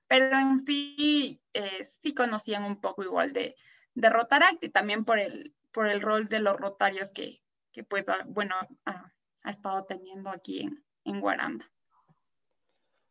[0.06, 3.56] pero en sí, eh, sí conocían un poco igual de,
[3.94, 7.40] de Rotaract y también por el, por el rol de los rotarios que,
[7.72, 9.12] que pues, ah, bueno, ha,
[9.44, 11.70] estado teniendo aquí en, en Guaranda.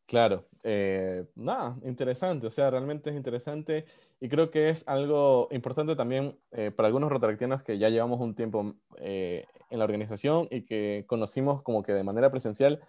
[0.08, 3.86] Claro, eh, nada, interesante, o sea, realmente es interesante
[4.20, 8.36] y creo que es algo importante también eh, para algunos rotaractianos que ya llevamos un
[8.36, 12.82] tiempo eh, en la organización y que conocimos como que de manera presencial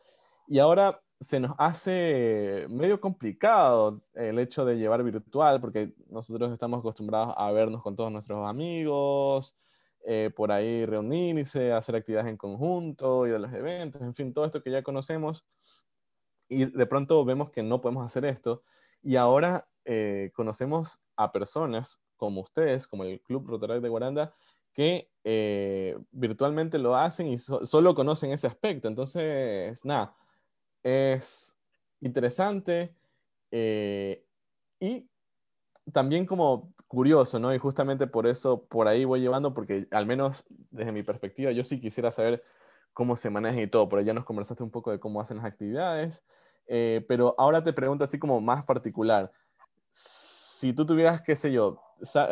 [0.46, 6.80] y ahora se nos hace medio complicado el hecho de llevar virtual porque nosotros estamos
[6.80, 9.56] acostumbrados a vernos con todos nuestros amigos,
[10.36, 14.62] por ahí reunirse, hacer actividades en conjunto, ir a los eventos, en fin, todo esto
[14.62, 15.44] que ya conocemos
[16.48, 18.62] y de pronto vemos que no podemos hacer esto.
[19.02, 24.34] Y ahora eh, conocemos a personas como ustedes, como el Club Rotaract de Guaranda,
[24.72, 28.88] que eh, virtualmente lo hacen y solo conocen ese aspecto.
[28.88, 30.14] Entonces, nada,
[30.82, 31.56] es
[32.00, 32.94] interesante
[33.50, 34.22] eh,
[34.80, 35.08] y
[35.92, 37.54] también como curioso, ¿no?
[37.54, 41.64] Y justamente por eso, por ahí voy llevando, porque al menos desde mi perspectiva, yo
[41.64, 42.42] sí quisiera saber
[42.96, 43.90] cómo se maneja y todo.
[43.90, 46.24] Por allá nos conversaste un poco de cómo hacen las actividades,
[46.66, 49.30] eh, pero ahora te pregunto así como más particular.
[49.92, 51.78] Si tú tuvieras, qué sé yo,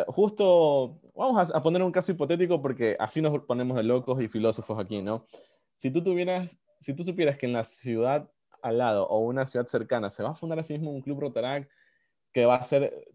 [0.06, 4.82] justo, vamos a, poner un caso hipotético porque así nos ponemos de locos y filósofos
[4.82, 5.26] aquí, ¿no?
[5.76, 8.30] Si tú tuvieras, si tú supieras que en la ciudad
[8.62, 11.70] al lado o una ciudad cercana se va a fundar así mismo un club Rotaract
[12.32, 13.06] que va a ser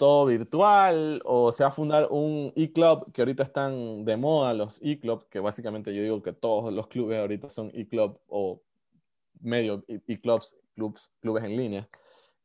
[0.00, 4.80] todo virtual o se va a fundar un e-club que ahorita están de moda los
[4.82, 8.62] e-club, que básicamente yo digo que todos los clubes ahorita son e-club o
[9.42, 11.88] medio e-clubs, clubs, clubes en línea.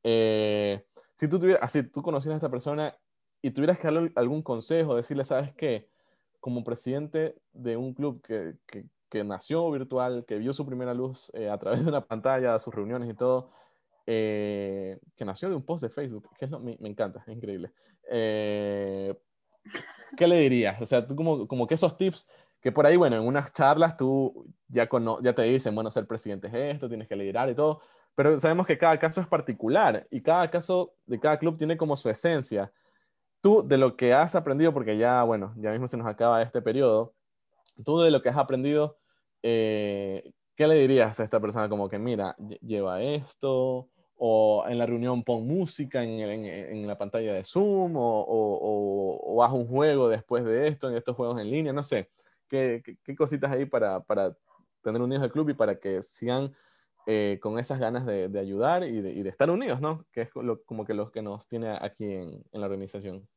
[0.04, 0.84] Eh,
[1.16, 2.94] si tú tuvieras, así, tú conocieras a esta persona
[3.42, 5.88] y tuvieras que darle algún consejo, decirle, ¿sabes qué?
[6.42, 11.32] Como presidente de un club que, que, que nació virtual, que vio su primera luz
[11.34, 13.50] eh, a través de una pantalla, sus reuniones y todo,
[14.06, 17.34] eh, que nació de un post de Facebook, que es lo, me, me, encanta, es
[17.36, 17.72] increíble.
[18.10, 19.14] Eh,
[20.16, 20.82] ¿Qué le dirías?
[20.82, 22.28] O sea, tú como, como que esos tips
[22.66, 24.90] que por ahí, bueno, en unas charlas tú ya,
[25.22, 27.82] ya te dicen, bueno, ser presidente es esto, tienes que liderar y todo,
[28.16, 31.96] pero sabemos que cada caso es particular y cada caso de cada club tiene como
[31.96, 32.72] su esencia.
[33.40, 36.60] Tú, de lo que has aprendido, porque ya, bueno, ya mismo se nos acaba este
[36.60, 37.14] periodo,
[37.84, 38.98] tú de lo que has aprendido,
[39.44, 41.70] eh, ¿qué le dirías a esta persona?
[41.70, 47.34] Como que, mira, lleva esto, o en la reunión pon música en, en, la pantalla
[47.34, 51.52] de Zoom, o, o, o, haz un juego después de esto, en estos juegos en
[51.52, 52.10] línea, no sé.
[52.48, 54.36] ¿Qué, qué, cositas ahí para, para,
[54.82, 56.56] tener unidos el club y para que sigan
[57.08, 60.06] eh, con esas ganas de, de ayudar y de, y de, estar unidos, ¿no?
[60.12, 60.30] Que es
[60.66, 63.28] como que lo que nos tiene aquí en, en la organización.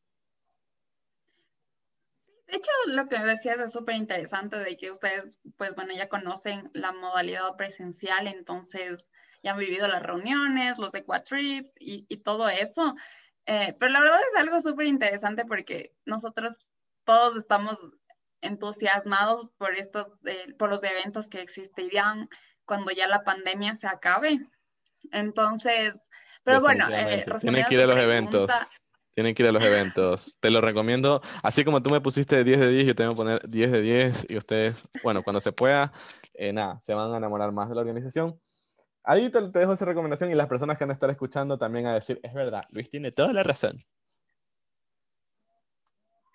[2.47, 5.25] De hecho, lo que decías es súper interesante de que ustedes,
[5.57, 9.05] pues bueno, ya conocen la modalidad presencial, entonces
[9.43, 12.95] ya han vivido las reuniones, los Equatrips y, y todo eso.
[13.47, 16.67] Eh, pero la verdad es algo súper interesante porque nosotros
[17.05, 17.79] todos estamos
[18.41, 22.29] entusiasmados por estos, eh, por los eventos que existirían
[22.65, 24.41] cuando ya la pandemia se acabe.
[25.13, 25.95] Entonces,
[26.43, 28.51] pero bueno, eh, tienen que ir a los eventos.
[29.15, 30.37] Tienen que ir a los eventos.
[30.39, 31.21] Te lo recomiendo.
[31.43, 33.83] Así como tú me pusiste 10 de 10, yo te voy a poner 10 de
[33.83, 35.93] 10 y ustedes, bueno, cuando se pueda,
[36.35, 38.41] eh, nada, se van a enamorar más de la organización.
[39.09, 41.95] Ahí te, dejo esa recomendación y las personas que van a estar escuchando también a
[41.95, 43.79] decir, es verdad, Luis tiene toda la razón.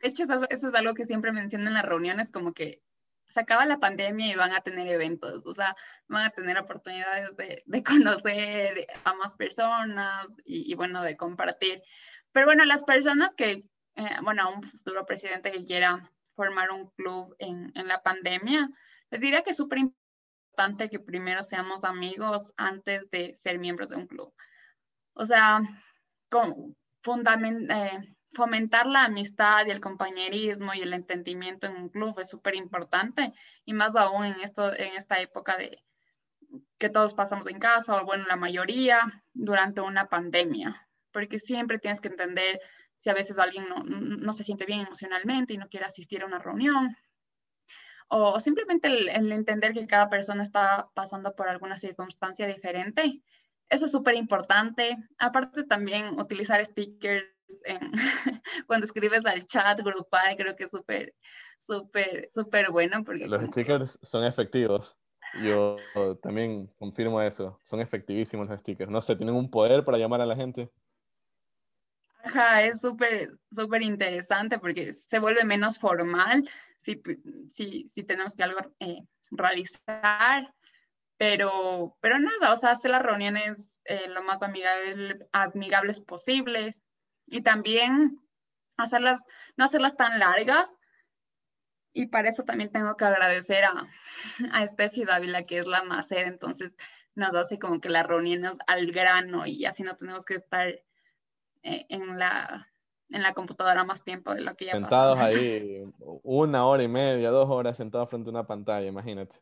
[0.02, 2.82] De hecho, eso, es algo que siempre menciono en las reuniones, como que
[3.28, 5.76] se acaba la pandemia y van a tener eventos, o sea,
[6.08, 7.84] van a tener oportunidades de, de
[8.24, 11.84] conocer a más personas y, bueno, de compartir.
[12.32, 13.66] Pero bueno, las personas que,
[13.98, 18.68] eh, bueno, un futuro presidente que quiera formar un club en, en la pandemia,
[19.12, 20.03] les diría que es súper importante
[20.90, 24.34] que primero seamos amigos antes de ser miembros de un club.
[25.14, 25.60] O sea,
[26.32, 28.00] eh,
[28.34, 33.34] fomentar la amistad y el compañerismo y el entendimiento en un club es súper importante
[33.66, 35.84] y más aún en, esta época de
[36.78, 42.00] que todos pasamos en casa, o bueno, la mayoría, durante una pandemia, porque siempre tienes
[42.00, 42.60] que entender
[42.98, 46.40] si a veces alguien no se siente bien emocionalmente y no quiere asistir a una
[46.40, 46.96] reunión,
[48.16, 53.24] o simplemente el, entender que cada persona está pasando por alguna circunstancia diferente.
[53.70, 54.98] Eso es súper importante.
[55.18, 57.26] Aparte también utilizar stickers
[58.68, 61.16] cuando escribes al chat grupal, creo que es súper,
[61.60, 63.04] súper, súper bueno.
[63.04, 64.96] Porque Los stickers son efectivos.
[65.42, 65.78] Yo
[66.22, 67.60] también confirmo eso.
[67.64, 68.92] Son efectivísimos los stickers.
[68.92, 70.70] No sé, tienen un poder para llamar a la gente.
[72.24, 76.48] Ajá, es súper, súper interesante porque se vuelve menos formal
[76.84, 77.02] si,
[77.52, 80.54] si, si tenemos que algo eh, realizar,
[81.18, 86.84] pero, pero nada, o sea, hacer las reuniones eh, lo más amigables posibles
[87.26, 88.20] y también
[88.78, 89.22] hacerlas,
[89.56, 90.74] no hacerlas tan largas.
[91.96, 93.88] Y para eso también tengo que agradecer a,
[94.52, 96.76] a Steffi Dávila, que es la máster, entonces
[97.16, 100.68] nos hace como que las reuniones al grano y así no tenemos que estar
[101.64, 102.68] eh, en, la,
[103.14, 105.84] en la computadora más tiempo de lo que ya Sentados ahí
[106.24, 109.36] una hora y media, dos horas sentados frente a una pantalla, imagínate.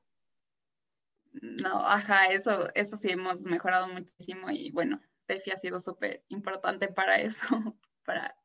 [1.34, 6.90] No, ajá, eso, eso sí hemos mejorado muchísimo y bueno, Tefi ha sido súper importante
[6.90, 7.40] para eso,
[8.06, 8.36] para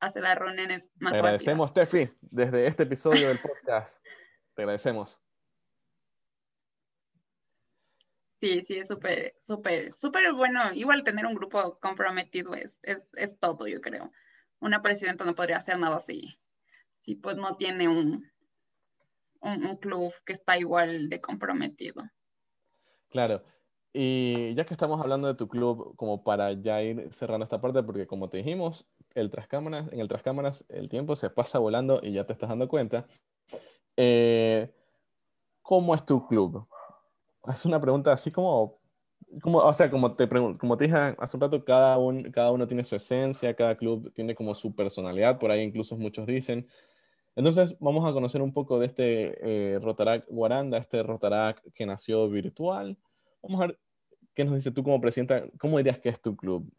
[0.00, 4.04] hacer las reuniones más Te agradecemos, Tefi, desde este episodio del podcast.
[4.54, 5.20] Te agradecemos.
[8.40, 10.72] Sí, sí, es súper, súper, súper bueno.
[10.72, 14.10] Igual tener un grupo comprometido es, es, es, todo, yo creo.
[14.60, 16.38] Una presidenta no podría hacer nada así,
[16.96, 18.30] si pues no tiene un,
[19.40, 22.02] un, club que está igual de comprometido.
[23.08, 23.42] Claro.
[23.92, 27.82] Y ya que estamos hablando de tu club, como para ya ir cerrando esta parte,
[27.82, 32.12] porque como te dijimos, el trascámaras, en el trascámaras el tiempo se pasa volando y
[32.12, 33.06] ya te estás dando cuenta.
[33.96, 34.72] Eh,
[35.62, 36.68] ¿Cómo es tu club?
[37.48, 38.79] es una pregunta así como,
[39.42, 42.66] como o sea, como te, como te dije hace un rato, cada, un, cada uno
[42.66, 46.66] tiene su esencia, cada club tiene como su personalidad, por ahí incluso muchos dicen.
[47.36, 52.28] Entonces, vamos a conocer un poco de este eh, Rotarac Guaranda, este Rotarac que nació
[52.28, 52.98] virtual.
[53.42, 53.78] Vamos a ver
[54.34, 56.70] qué nos dice tú como presidenta, ¿cómo dirías que es tu club?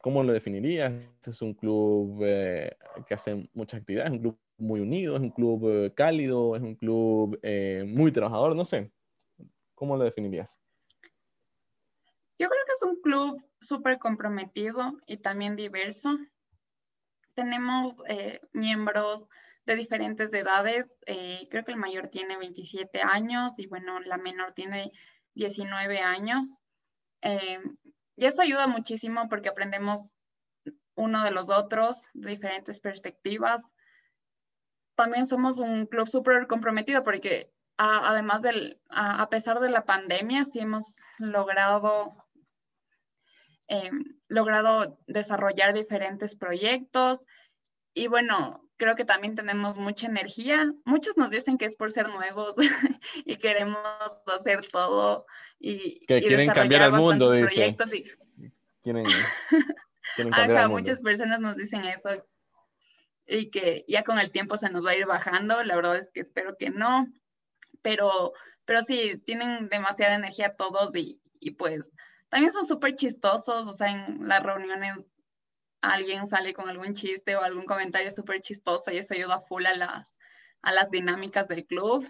[0.00, 0.92] ¿Cómo lo definirías?
[1.26, 4.10] ¿Es un club eh, que hace muchas actividades?
[4.12, 5.16] ¿Es un club muy unido?
[5.16, 6.54] ¿Es un club eh, cálido?
[6.54, 7.38] ¿Es un club
[7.86, 8.54] muy trabajador?
[8.54, 8.92] No sé.
[9.74, 10.60] ¿Cómo lo definirías?
[12.38, 16.16] Yo creo que es un club súper comprometido y también diverso.
[17.34, 19.26] Tenemos eh, miembros
[19.66, 20.94] de diferentes edades.
[21.06, 24.92] Eh, creo que el mayor tiene 27 años y bueno, la menor tiene
[25.34, 26.48] 19 años.
[27.22, 27.60] Eh,
[28.16, 30.12] y eso ayuda muchísimo porque aprendemos
[30.94, 33.62] uno de los otros, de diferentes perspectivas.
[34.96, 40.58] También somos un club súper comprometido porque además del, a, pesar de la pandemia, sí
[40.58, 42.27] hemos logrado,
[43.68, 47.22] em, logrado desarrollar diferentes proyectos
[47.94, 50.72] y bueno, creo que también tenemos mucha energía.
[50.84, 52.54] Muchos nos dicen que es por ser nuevos
[53.24, 53.78] y queremos
[54.26, 55.26] hacer todo
[55.58, 57.76] y, que quieren cambiar el mundo, dice.
[58.82, 59.04] Quieren,
[60.30, 62.10] cambiar muchas personas nos dicen eso
[63.26, 65.62] y que ya con el tiempo se nos va a ir bajando.
[65.62, 67.06] La verdad es que espero que no
[67.82, 68.32] pero,
[68.64, 71.90] pero sí, tienen demasiada energía todos y, y pues
[72.28, 75.10] también son súper chistosos, o sea, en las reuniones
[75.80, 79.74] alguien sale con algún chiste o algún comentario súper chistoso y eso ayuda full a
[79.74, 80.14] las,
[80.62, 82.04] a las dinámicas del club.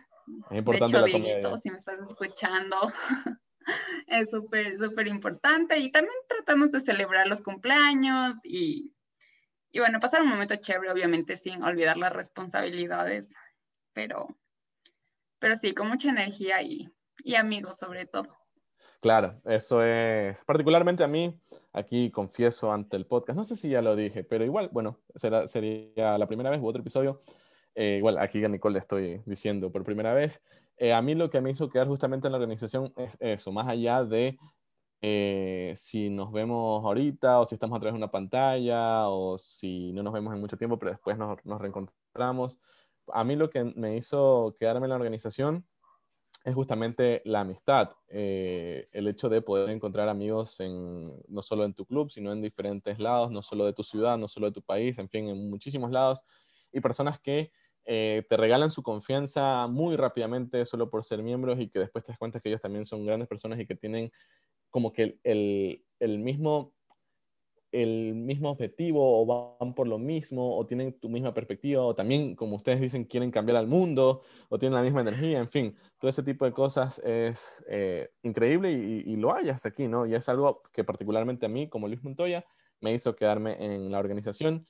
[0.50, 2.92] Es importante de hecho, la si me estás escuchando,
[4.06, 5.78] es súper, súper importante.
[5.78, 8.92] Y también tratamos de celebrar los cumpleaños y,
[9.70, 13.30] y bueno, pasar un momento chévere, obviamente, sin olvidar las responsabilidades,
[13.92, 14.28] pero,
[15.38, 18.37] pero sí, con mucha energía y, y amigos sobre todo.
[19.00, 21.38] Claro, eso es, particularmente a mí,
[21.72, 25.46] aquí confieso ante el podcast, no sé si ya lo dije, pero igual, bueno, será,
[25.46, 27.22] sería la primera vez u otro episodio,
[27.76, 30.42] eh, igual aquí a Nicole le estoy diciendo por primera vez,
[30.78, 33.68] eh, a mí lo que me hizo quedar justamente en la organización es eso, más
[33.68, 34.36] allá de
[35.00, 39.92] eh, si nos vemos ahorita o si estamos a través de una pantalla o si
[39.92, 42.58] no nos vemos en mucho tiempo, pero después nos, nos reencontramos
[43.12, 45.66] a mí lo que me hizo quedarme en la organización
[46.44, 51.74] es justamente la amistad, eh, el hecho de poder encontrar amigos en, no solo en
[51.74, 54.62] tu club, sino en diferentes lados, no solo de tu ciudad, no solo de tu
[54.62, 56.22] país, en fin, en muchísimos lados,
[56.72, 57.50] y personas que
[57.84, 62.12] eh, te regalan su confianza muy rápidamente solo por ser miembros y que después te
[62.12, 64.10] das cuenta que ellos también son grandes personas y que tienen
[64.70, 66.74] como que el, el mismo
[67.72, 72.34] el mismo objetivo o van por lo mismo o tienen tu misma perspectiva o también,
[72.34, 76.10] como ustedes dicen, quieren cambiar al mundo o tienen la misma energía, en fin, todo
[76.10, 80.06] ese tipo de cosas es eh, increíble y, lo hayas aquí, ¿no?
[80.06, 82.44] Y es algo que particularmente a mí, como Luis Montoya,
[82.80, 84.64] me hizo quedarme en la organización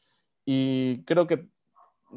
[0.44, 1.48] y creo que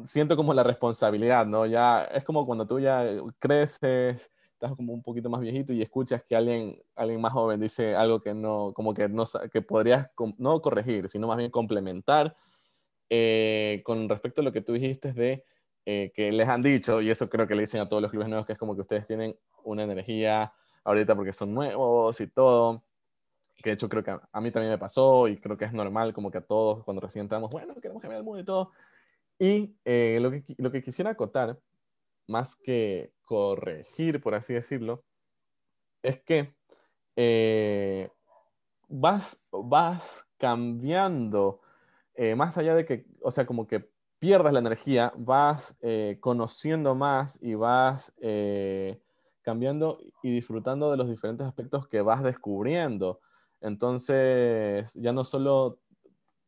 [0.04, 1.66] siento como la responsabilidad, ¿no?
[1.66, 3.04] Ya es como cuando tú ya
[3.38, 4.30] creces
[4.62, 8.20] estás como un poquito más viejito y escuchas que alguien, alguien más joven dice algo
[8.20, 10.08] que no, como que no, que podrías
[10.38, 12.36] no corregir, sino más bien complementar
[13.10, 15.44] eh, con respecto a lo que tú dijiste de
[15.84, 18.28] eh, que les han dicho, y eso creo que le dicen a todos los clubes
[18.28, 20.52] nuevos, que es como que ustedes tienen una energía
[20.84, 22.84] ahorita porque son nuevos y todo.
[23.56, 26.12] que de hecho creo que a, mí también me pasó y creo que es normal
[26.12, 28.70] como que a todos cuando recién entramos, bueno, queremos cambiar el mundo y todo.
[29.40, 31.58] Y eh, lo, que, lo que quisiera acotar,
[32.32, 35.04] más que corregir, por así decirlo,
[36.02, 36.54] es que
[37.14, 38.10] eh,
[38.88, 41.60] vas, vas cambiando,
[42.14, 45.76] eh, más allá de que, o sea, como que pierdas la energía, vas
[46.20, 48.12] conociendo más y vas
[49.42, 53.20] cambiando y disfrutando de los diferentes aspectos que vas descubriendo.
[53.60, 55.80] Entonces, ya no solo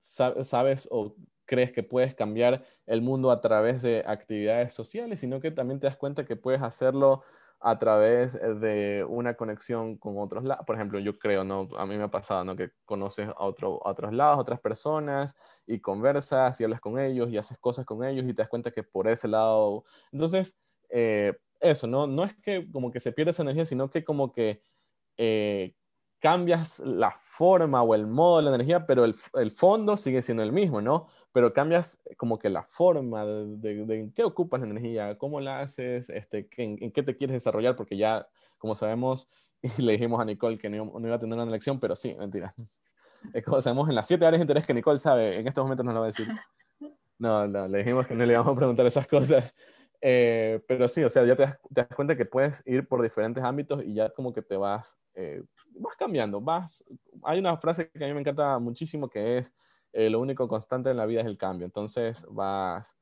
[0.01, 1.16] sabes o
[1.47, 5.86] crees que puedes cambiar el mundo a través de actividades sociales, sino que también te
[5.86, 7.22] das cuenta que puedes hacerlo
[7.61, 10.66] a través de una conexión con otros lados.
[10.66, 11.68] Por ejemplo, yo creo, ¿no?
[11.78, 12.57] A mí me ha pasado, ¿no?
[12.57, 15.34] Que conoces a, otro, otros lados, otras personas,
[15.66, 18.70] y conversas y hablas con ellos y haces cosas con ellos y te das cuenta
[18.70, 19.84] que por ese lado...
[20.12, 20.59] Entonces,
[20.90, 22.07] eh, eso, ¿no?
[22.07, 24.62] No es que como que se pierda esa energía, sino que como que
[25.16, 25.74] eh,
[26.25, 30.43] cambias la forma o el modo de la energía, pero el, el, fondo sigue siendo
[30.43, 31.07] el mismo, ¿no?
[31.33, 35.61] Pero cambias como que la forma de, de, en qué ocupas la energía, cómo la
[35.61, 39.29] haces, este, en, en, qué te quieres desarrollar, porque ya, como sabemos,
[39.79, 42.14] y le dijimos a Nicole que no, no iba a tener una elección, pero sí,
[42.14, 42.55] mentira.
[43.35, 45.85] Es como sabemos en las siete áreas de interés que Nicole sabe, en estos momentos
[45.85, 46.27] no lo va a decir.
[47.16, 49.55] No, no, le dijimos que no le íbamos a preguntar esas cosas.
[50.07, 53.01] Eh, pero sí, o sea, ya te das, te das, cuenta que puedes ir por
[53.03, 56.85] diferentes ámbitos y ya como que te vas, eh, vas cambiando, vas...
[57.23, 59.55] Hay una frase que a mí me encanta muchísimo que es,
[59.95, 61.65] eh, lo único constante en la vida es el cambio.
[61.65, 62.95] Entonces vas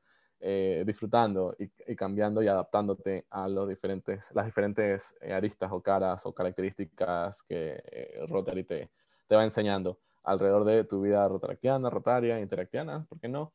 [0.85, 6.35] disfrutando y, y, cambiando y adaptándote a los diferentes, las diferentes aristas o caras o
[6.35, 7.81] características que
[8.29, 8.91] Rotary te,
[9.29, 13.53] te va enseñando alrededor de tu vida rotaractiana, rotaria, interactiana, ¿por qué no?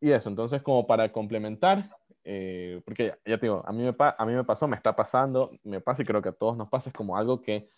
[0.00, 1.90] Y eso, entonces como para complementar,
[2.24, 5.50] eh, porque ya, te digo, a mí, me a mí me pasó, me está pasando,
[5.62, 7.68] me pasa y creo que a todos nos pasa, es como algo que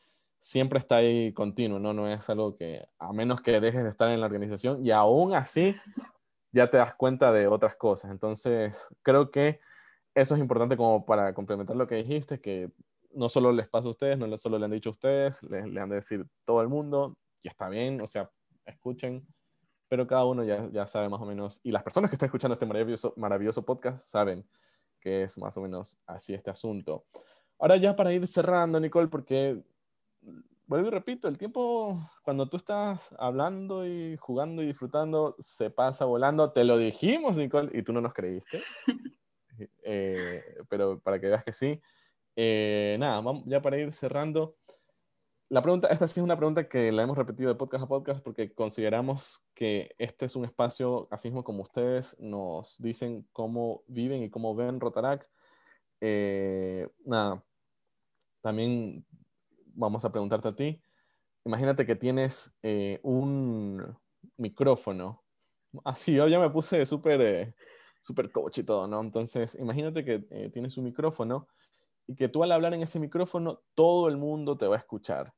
[0.40, 1.92] siempre está ahí continuo, ¿no?
[1.92, 5.34] No es algo que, a menos que dejes de estar en la organización y aún
[5.34, 5.76] así
[6.50, 8.10] ya te das cuenta de otras cosas.
[8.10, 9.60] Entonces, creo que
[10.14, 12.70] eso es importante como para complementar lo que dijiste, que
[13.14, 15.88] no solo les pasa a ustedes, no solo le han dicho a ustedes, les han
[15.88, 18.30] de decir todo el mundo, y está bien, o sea,
[18.66, 19.26] escuchen,
[19.92, 22.54] pero cada uno ya, ya sabe más o menos, y las personas que están escuchando
[22.54, 24.42] este maravilloso, maravilloso podcast saben
[24.98, 27.04] que es más o menos así este asunto.
[27.58, 29.62] Ahora ya para ir cerrando, Nicole, porque
[30.66, 36.06] vuelvo y repito, el tiempo cuando tú estás hablando y jugando y disfrutando se pasa
[36.06, 36.52] volando.
[36.52, 38.62] Te lo dijimos, Nicole, y tú no nos creíste.
[39.84, 41.78] Eh, pero para que veas que sí.
[42.34, 44.56] Eh, nada, ya para ir cerrando,
[45.52, 48.24] la pregunta, esta sí es una pregunta que la hemos repetido de podcast a podcast
[48.24, 54.22] porque consideramos que este es un espacio, así mismo como ustedes nos dicen cómo viven
[54.22, 55.28] y cómo ven Rotarac.
[56.00, 57.44] Eh, nada,
[58.40, 59.04] también
[59.74, 60.82] vamos a preguntarte a ti.
[61.44, 63.94] Imagínate que tienes eh, un
[64.38, 65.22] micrófono.
[65.84, 67.54] Así, yo ya me puse súper eh,
[68.32, 69.02] coach y todo, ¿no?
[69.02, 70.18] Entonces, imagínate que
[70.50, 71.46] tienes un micrófono
[72.06, 75.34] y que tú al hablar en ese micrófono, todo el mundo te va a escuchar.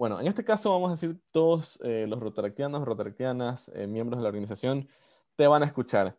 [0.00, 4.22] Bueno, en este caso vamos a decir todos eh, los rotaractianos, rotaractianas, eh, miembros de
[4.22, 4.88] la organización,
[5.36, 6.16] te van a escuchar.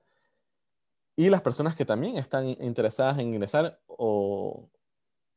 [1.15, 4.69] Y las personas que también están interesadas en ingresar o,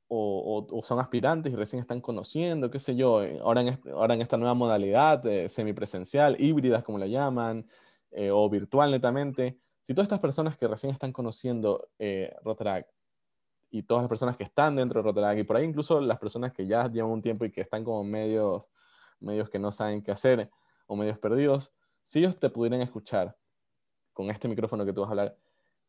[0.09, 4.20] o, son aspirantes y recién están conociendo, qué sé yo, eh, ahora en, ahora en
[4.20, 7.66] esta nueva modalidad semipresencial, híbridas como la llaman,
[8.30, 11.88] o virtual netamente, si todas estas personas que recién están conociendo
[12.42, 12.90] Rotaract
[13.74, 16.52] y todas las personas que están dentro de Rotaract y por ahí incluso las personas
[16.52, 18.62] que ya llevan un tiempo y que están como medios,
[19.18, 20.48] medios que no saben qué hacer
[20.86, 21.72] o medios perdidos,
[22.04, 23.36] si ellos te pudieran escuchar
[24.12, 25.36] con este micrófono que tú vas a hablar,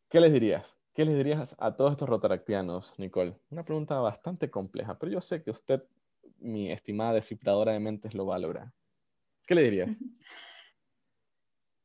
[0.10, 0.80] ¿qué les dirías?
[0.96, 3.40] ¿Qué les dirías a todos estos rotaractianos, Nicole?
[3.52, 5.84] Una pregunta bastante compleja, pero yo sé que usted,
[6.40, 8.72] mi estimada descifradora de mentes, lo va a lograr.
[9.46, 9.90] ¿Qué le dirías?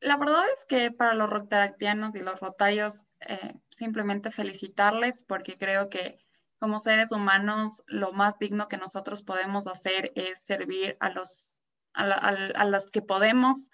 [0.01, 5.89] La verdad es que para los rotaractianos y los rotarios eh, simplemente felicitarles porque creo
[5.89, 6.18] que
[6.59, 11.61] como seres humanos lo más digno que nosotros podemos hacer es servir a los,
[11.95, 13.68] a, los que podemos.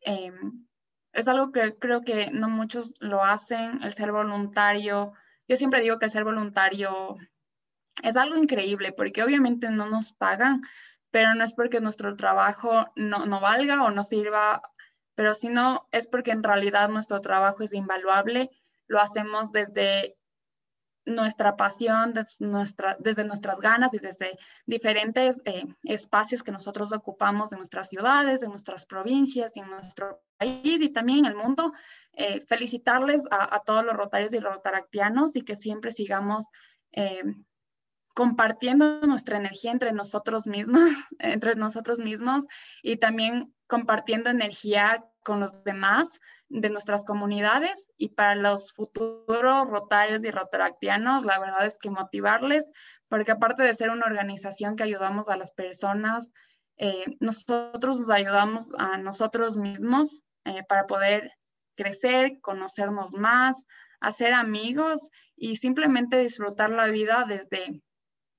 [0.00, 0.66] Em,
[1.12, 5.12] es algo que creo que no muchos lo hacen, el ser voluntario.
[5.48, 7.16] Yo siempre digo que el ser voluntario
[8.02, 10.62] es algo increíble porque obviamente no nos pagan,
[11.10, 14.62] pero no es porque nuestro trabajo no, no valga o no sirva,
[15.16, 18.50] pero sino es porque en realidad nuestro trabajo es invaluable
[18.88, 20.16] lo hacemos desde
[21.08, 27.52] nuestra pasión, desde, nuestra, desde nuestras ganas y desde diferentes eh, espacios que nosotros ocupamos
[27.52, 31.72] en nuestras ciudades, en nuestras provincias y en nuestro país y también en el mundo.
[32.12, 36.44] Eh, felicitarles a, todos los rotarios y rotaractianos y que siempre sigamos
[36.92, 37.22] eh,
[38.14, 40.82] compartiendo nuestra energía entre nosotros mismos,
[41.18, 42.46] entre nosotros mismos
[42.82, 50.24] y también compartiendo energía con los demás de nuestras comunidades y para los futuros rotarios
[50.24, 52.66] y rotaractianos, la verdad es que motivarles,
[53.08, 56.32] porque aparte de ser una organización que ayudamos a las personas,
[56.78, 61.32] eh, nosotros nos ayudamos a nosotros mismos eh, para poder
[61.76, 63.66] crecer, conocernos más,
[64.00, 67.82] hacer amigos y simplemente disfrutar la vida desde,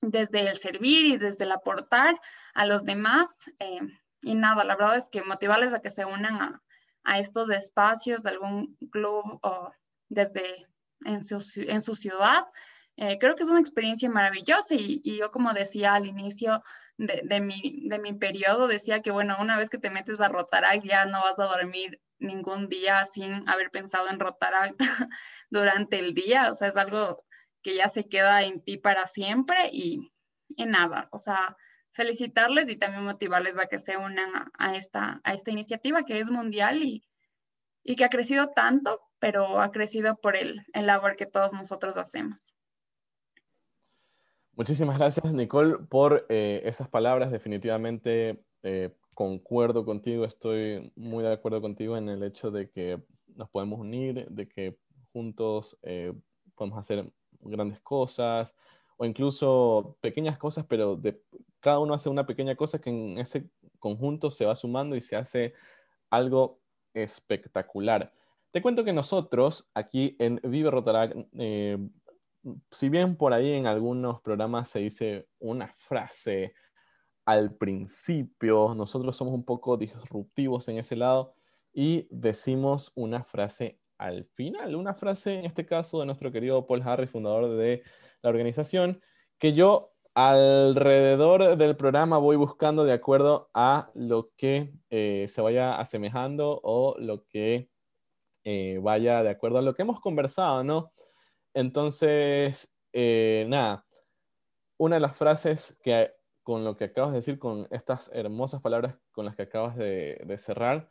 [0.01, 2.15] desde el servir y desde el aportar
[2.53, 3.29] a los demás.
[3.59, 3.79] Eh,
[4.21, 6.61] y nada, la verdad es que motivarles a que se unan a,
[7.03, 9.71] a estos espacios de algún club o
[10.09, 10.67] desde
[11.05, 12.45] en su, en su ciudad.
[12.97, 16.61] Eh, creo que es una experiencia maravillosa y, yo como decía al inicio
[16.97, 20.27] de, de, mi, de mi periodo, decía que bueno, una vez que te metes a
[20.27, 24.77] Rotaract ya no vas a dormir ningún día sin haber pensado en Rotaract
[25.49, 27.23] durante el día, o sea, es algo
[27.63, 30.11] que ya se queda en ti para siempre y,
[30.57, 31.55] en nada, o sea,
[31.93, 36.29] felicitarles y también motivarles a que se unan a, esta, a esta iniciativa que es
[36.29, 37.03] mundial y,
[37.83, 41.97] y, que ha crecido tanto, pero ha crecido por el, el labor que todos nosotros
[41.97, 42.55] hacemos.
[44.53, 47.31] Muchísimas gracias, Nicole, por eh, esas palabras.
[47.31, 53.01] Definitivamente eh, concuerdo contigo, estoy muy de acuerdo contigo en el hecho de que
[53.35, 54.77] nos podemos unir, de que
[55.13, 56.13] juntos eh,
[56.55, 57.11] podemos hacer
[57.41, 58.53] grandes cosas
[59.01, 61.23] o incluso pequeñas cosas, pero de,
[61.61, 65.15] cada uno hace una pequeña cosa que en ese conjunto se va sumando y se
[65.15, 65.53] hace
[66.09, 66.59] algo
[66.93, 68.13] espectacular.
[68.51, 71.77] Te cuento que nosotros aquí en Vive Rotarac, eh,
[72.71, 76.53] si bien por ahí en algunos programas se dice una frase
[77.23, 81.35] al principio, nosotros somos un poco disruptivos en ese lado
[81.71, 86.81] y decimos una frase al final, una frase en este caso de nuestro querido Paul
[86.83, 87.83] Harris, fundador de
[88.21, 89.01] la organización,
[89.37, 95.79] que yo alrededor del programa voy buscando de acuerdo a lo que eh, se vaya
[95.79, 97.69] asemejando o lo que
[98.43, 100.91] eh, vaya de acuerdo a lo que hemos conversado, ¿no?
[101.53, 103.85] Entonces, eh, nada,
[104.77, 106.11] una de las frases que
[106.43, 110.35] con lo que acabas de decir, con estas hermosas palabras con las que acabas de,
[110.39, 110.89] cerrar,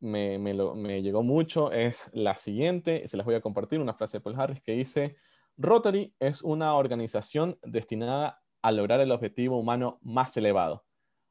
[0.00, 4.22] me, me, llegó mucho, es la siguiente, se las voy a compartir, una frase de
[4.22, 5.16] Paul Harris que dice,
[5.56, 10.84] Rotary es una organización destinada a lograr el objetivo humano más elevado,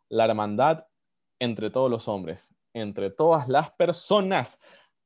[0.10, 0.86] la hermandad
[1.40, 4.60] entre todos los hombres, entre todas las personas.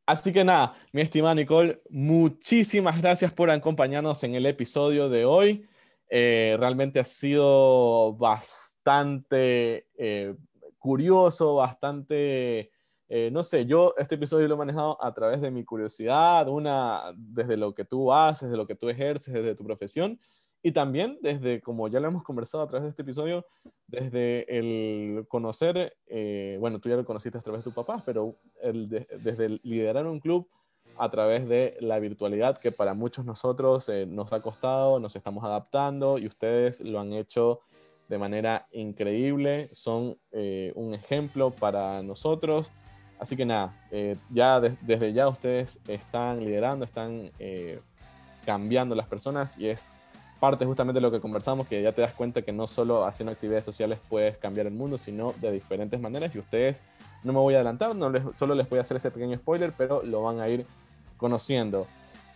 [0.06, 5.68] Así que nada, mi estimada Nicole, muchísimas gracias por acompañarnos en el episodio de hoy.
[6.10, 10.36] Eh, realmente ha sido bastante eh,
[10.80, 12.72] curioso, bastante,
[13.10, 17.12] eh, no sé, yo este episodio lo he manejado a través de mi curiosidad, una
[17.18, 20.20] desde lo que tú haces, de lo que tú ejerces, desde tu profesión,
[20.62, 23.46] y también desde, como ya lo hemos conversado a través de este episodio,
[23.88, 28.36] desde el conocer, eh, bueno, tú ya lo conociste a través de tu papá, pero
[28.62, 30.48] el desde el liderar un club
[30.98, 35.44] a través de la virtualidad que para muchos nosotros eh, nos ha costado, nos estamos
[35.46, 37.62] adaptando y ustedes lo han hecho
[38.10, 42.72] de manera increíble, son eh, un ejemplo para nosotros.
[43.20, 43.74] Así que nada,
[44.30, 47.30] ya desde ya ustedes están liderando, están
[48.46, 49.92] cambiando las personas y es
[50.40, 53.32] parte justamente de lo que conversamos, que ya te das cuenta que no solo haciendo
[53.32, 56.34] actividades sociales puedes cambiar el mundo, sino de diferentes maneras.
[56.34, 56.82] Y ustedes,
[57.24, 57.92] no me voy a adelantar,
[58.36, 60.66] solo les voy a hacer ese pequeño spoiler, pero lo van a ir
[61.18, 61.88] conociendo.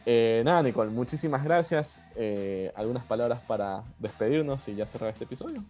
[0.06, 2.02] Eh, nada, Nicole, muchísimas gracias.
[2.16, 5.64] Eh, ¿Algunas palabras para despedirnos y ya cerrar este episodio?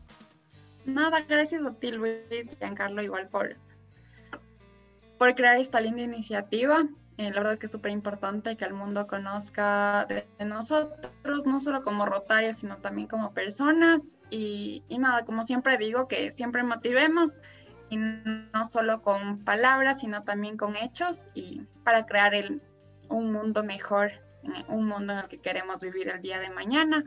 [0.85, 2.17] Nada, gracias a ti, Luis,
[2.57, 3.55] Giancarlo, igual por,
[5.23, 6.83] por crear esta linda iniciativa.
[7.17, 11.61] Eh, la verdad es que es súper importante que el mundo conozca de, nosotros, no
[11.61, 14.03] solo como rotarias, sino también como personas.
[14.29, 17.37] Y, nada, como siempre digo, que siempre motivemos,
[17.89, 22.61] y no solo con palabras, sino también con hechos, y para crear el,
[23.07, 24.11] un mundo mejor,
[24.43, 27.05] eh, un mundo en el que queremos vivir el día de mañana.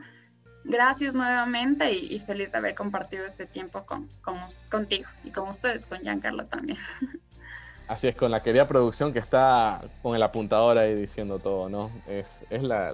[0.63, 4.09] Gracias nuevamente y, feliz de haber compartido este tiempo con,
[4.71, 6.79] contigo y con ustedes, con Giancarlo también.
[7.87, 11.89] Así es, con la querida producción que está con el apuntador ahí diciendo todo, ¿no?
[12.05, 12.93] Es, es la,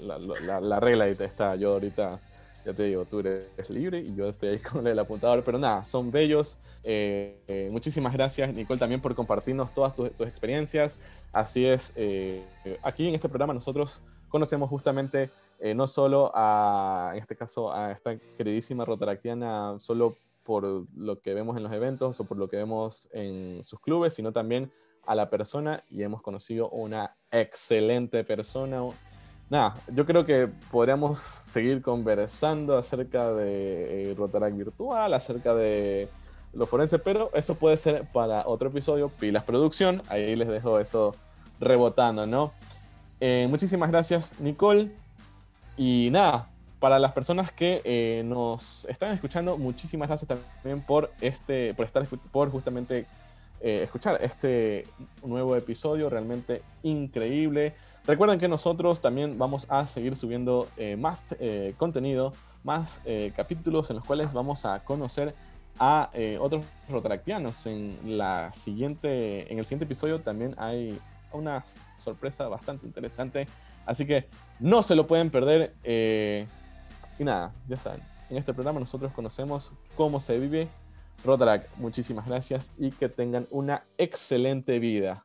[0.00, 1.54] la, la, regla y está.
[1.56, 2.18] Yo ahorita,
[2.64, 5.84] ya te digo, tú eres libre y yo estoy ahí con el apuntador, pero nada,
[5.84, 6.56] son bellos.
[6.82, 10.96] Eh, eh, muchísimas gracias, Nicole, también por compartirnos todas tus, experiencias.
[11.30, 12.42] Así es, eh,
[12.82, 15.28] aquí en este programa nosotros conocemos justamente
[15.76, 21.56] no solo a, en este caso, a esta queridísima rotaractiana, solo por lo que vemos
[21.56, 24.72] en los eventos o por lo que vemos en sus clubes, sino también
[25.06, 28.82] a la persona y hemos conocido una excelente persona,
[29.50, 36.08] nada, yo creo que podríamos seguir conversando acerca de eh, Rotaract virtual, acerca de
[36.52, 41.14] lo forense, pero eso puede ser para otro episodio, Pilas Producción, ahí les dejo eso
[41.60, 42.52] rebotando, ¿no?
[43.20, 44.90] Eh, muchísimas gracias, Nicole.
[45.76, 46.50] Y nada,
[46.82, 52.04] para las personas que eh, nos están escuchando, muchísimas gracias también por este, por estar,
[52.32, 53.06] por justamente
[53.60, 54.88] eh, escuchar este
[55.24, 57.74] nuevo episodio, realmente increíble.
[58.04, 60.66] Recuerden que nosotros también vamos a seguir subiendo
[60.98, 61.24] más
[61.76, 62.32] contenido,
[62.64, 63.00] más
[63.36, 65.36] capítulos en los cuales vamos a conocer
[65.78, 66.10] a
[66.40, 67.64] otros rotaractianos.
[67.66, 70.98] En, la siguiente, en el siguiente episodio también hay
[71.32, 71.64] una
[71.96, 73.46] sorpresa bastante interesante.
[73.86, 74.26] Así que
[74.58, 75.74] no se lo pueden perder.
[75.84, 76.46] Eh,
[77.18, 80.68] y nada, ya saben, en este programa nosotros conocemos cómo se vive
[81.24, 81.76] Rotaract.
[81.76, 85.24] Muchísimas gracias y que tengan una excelente vida.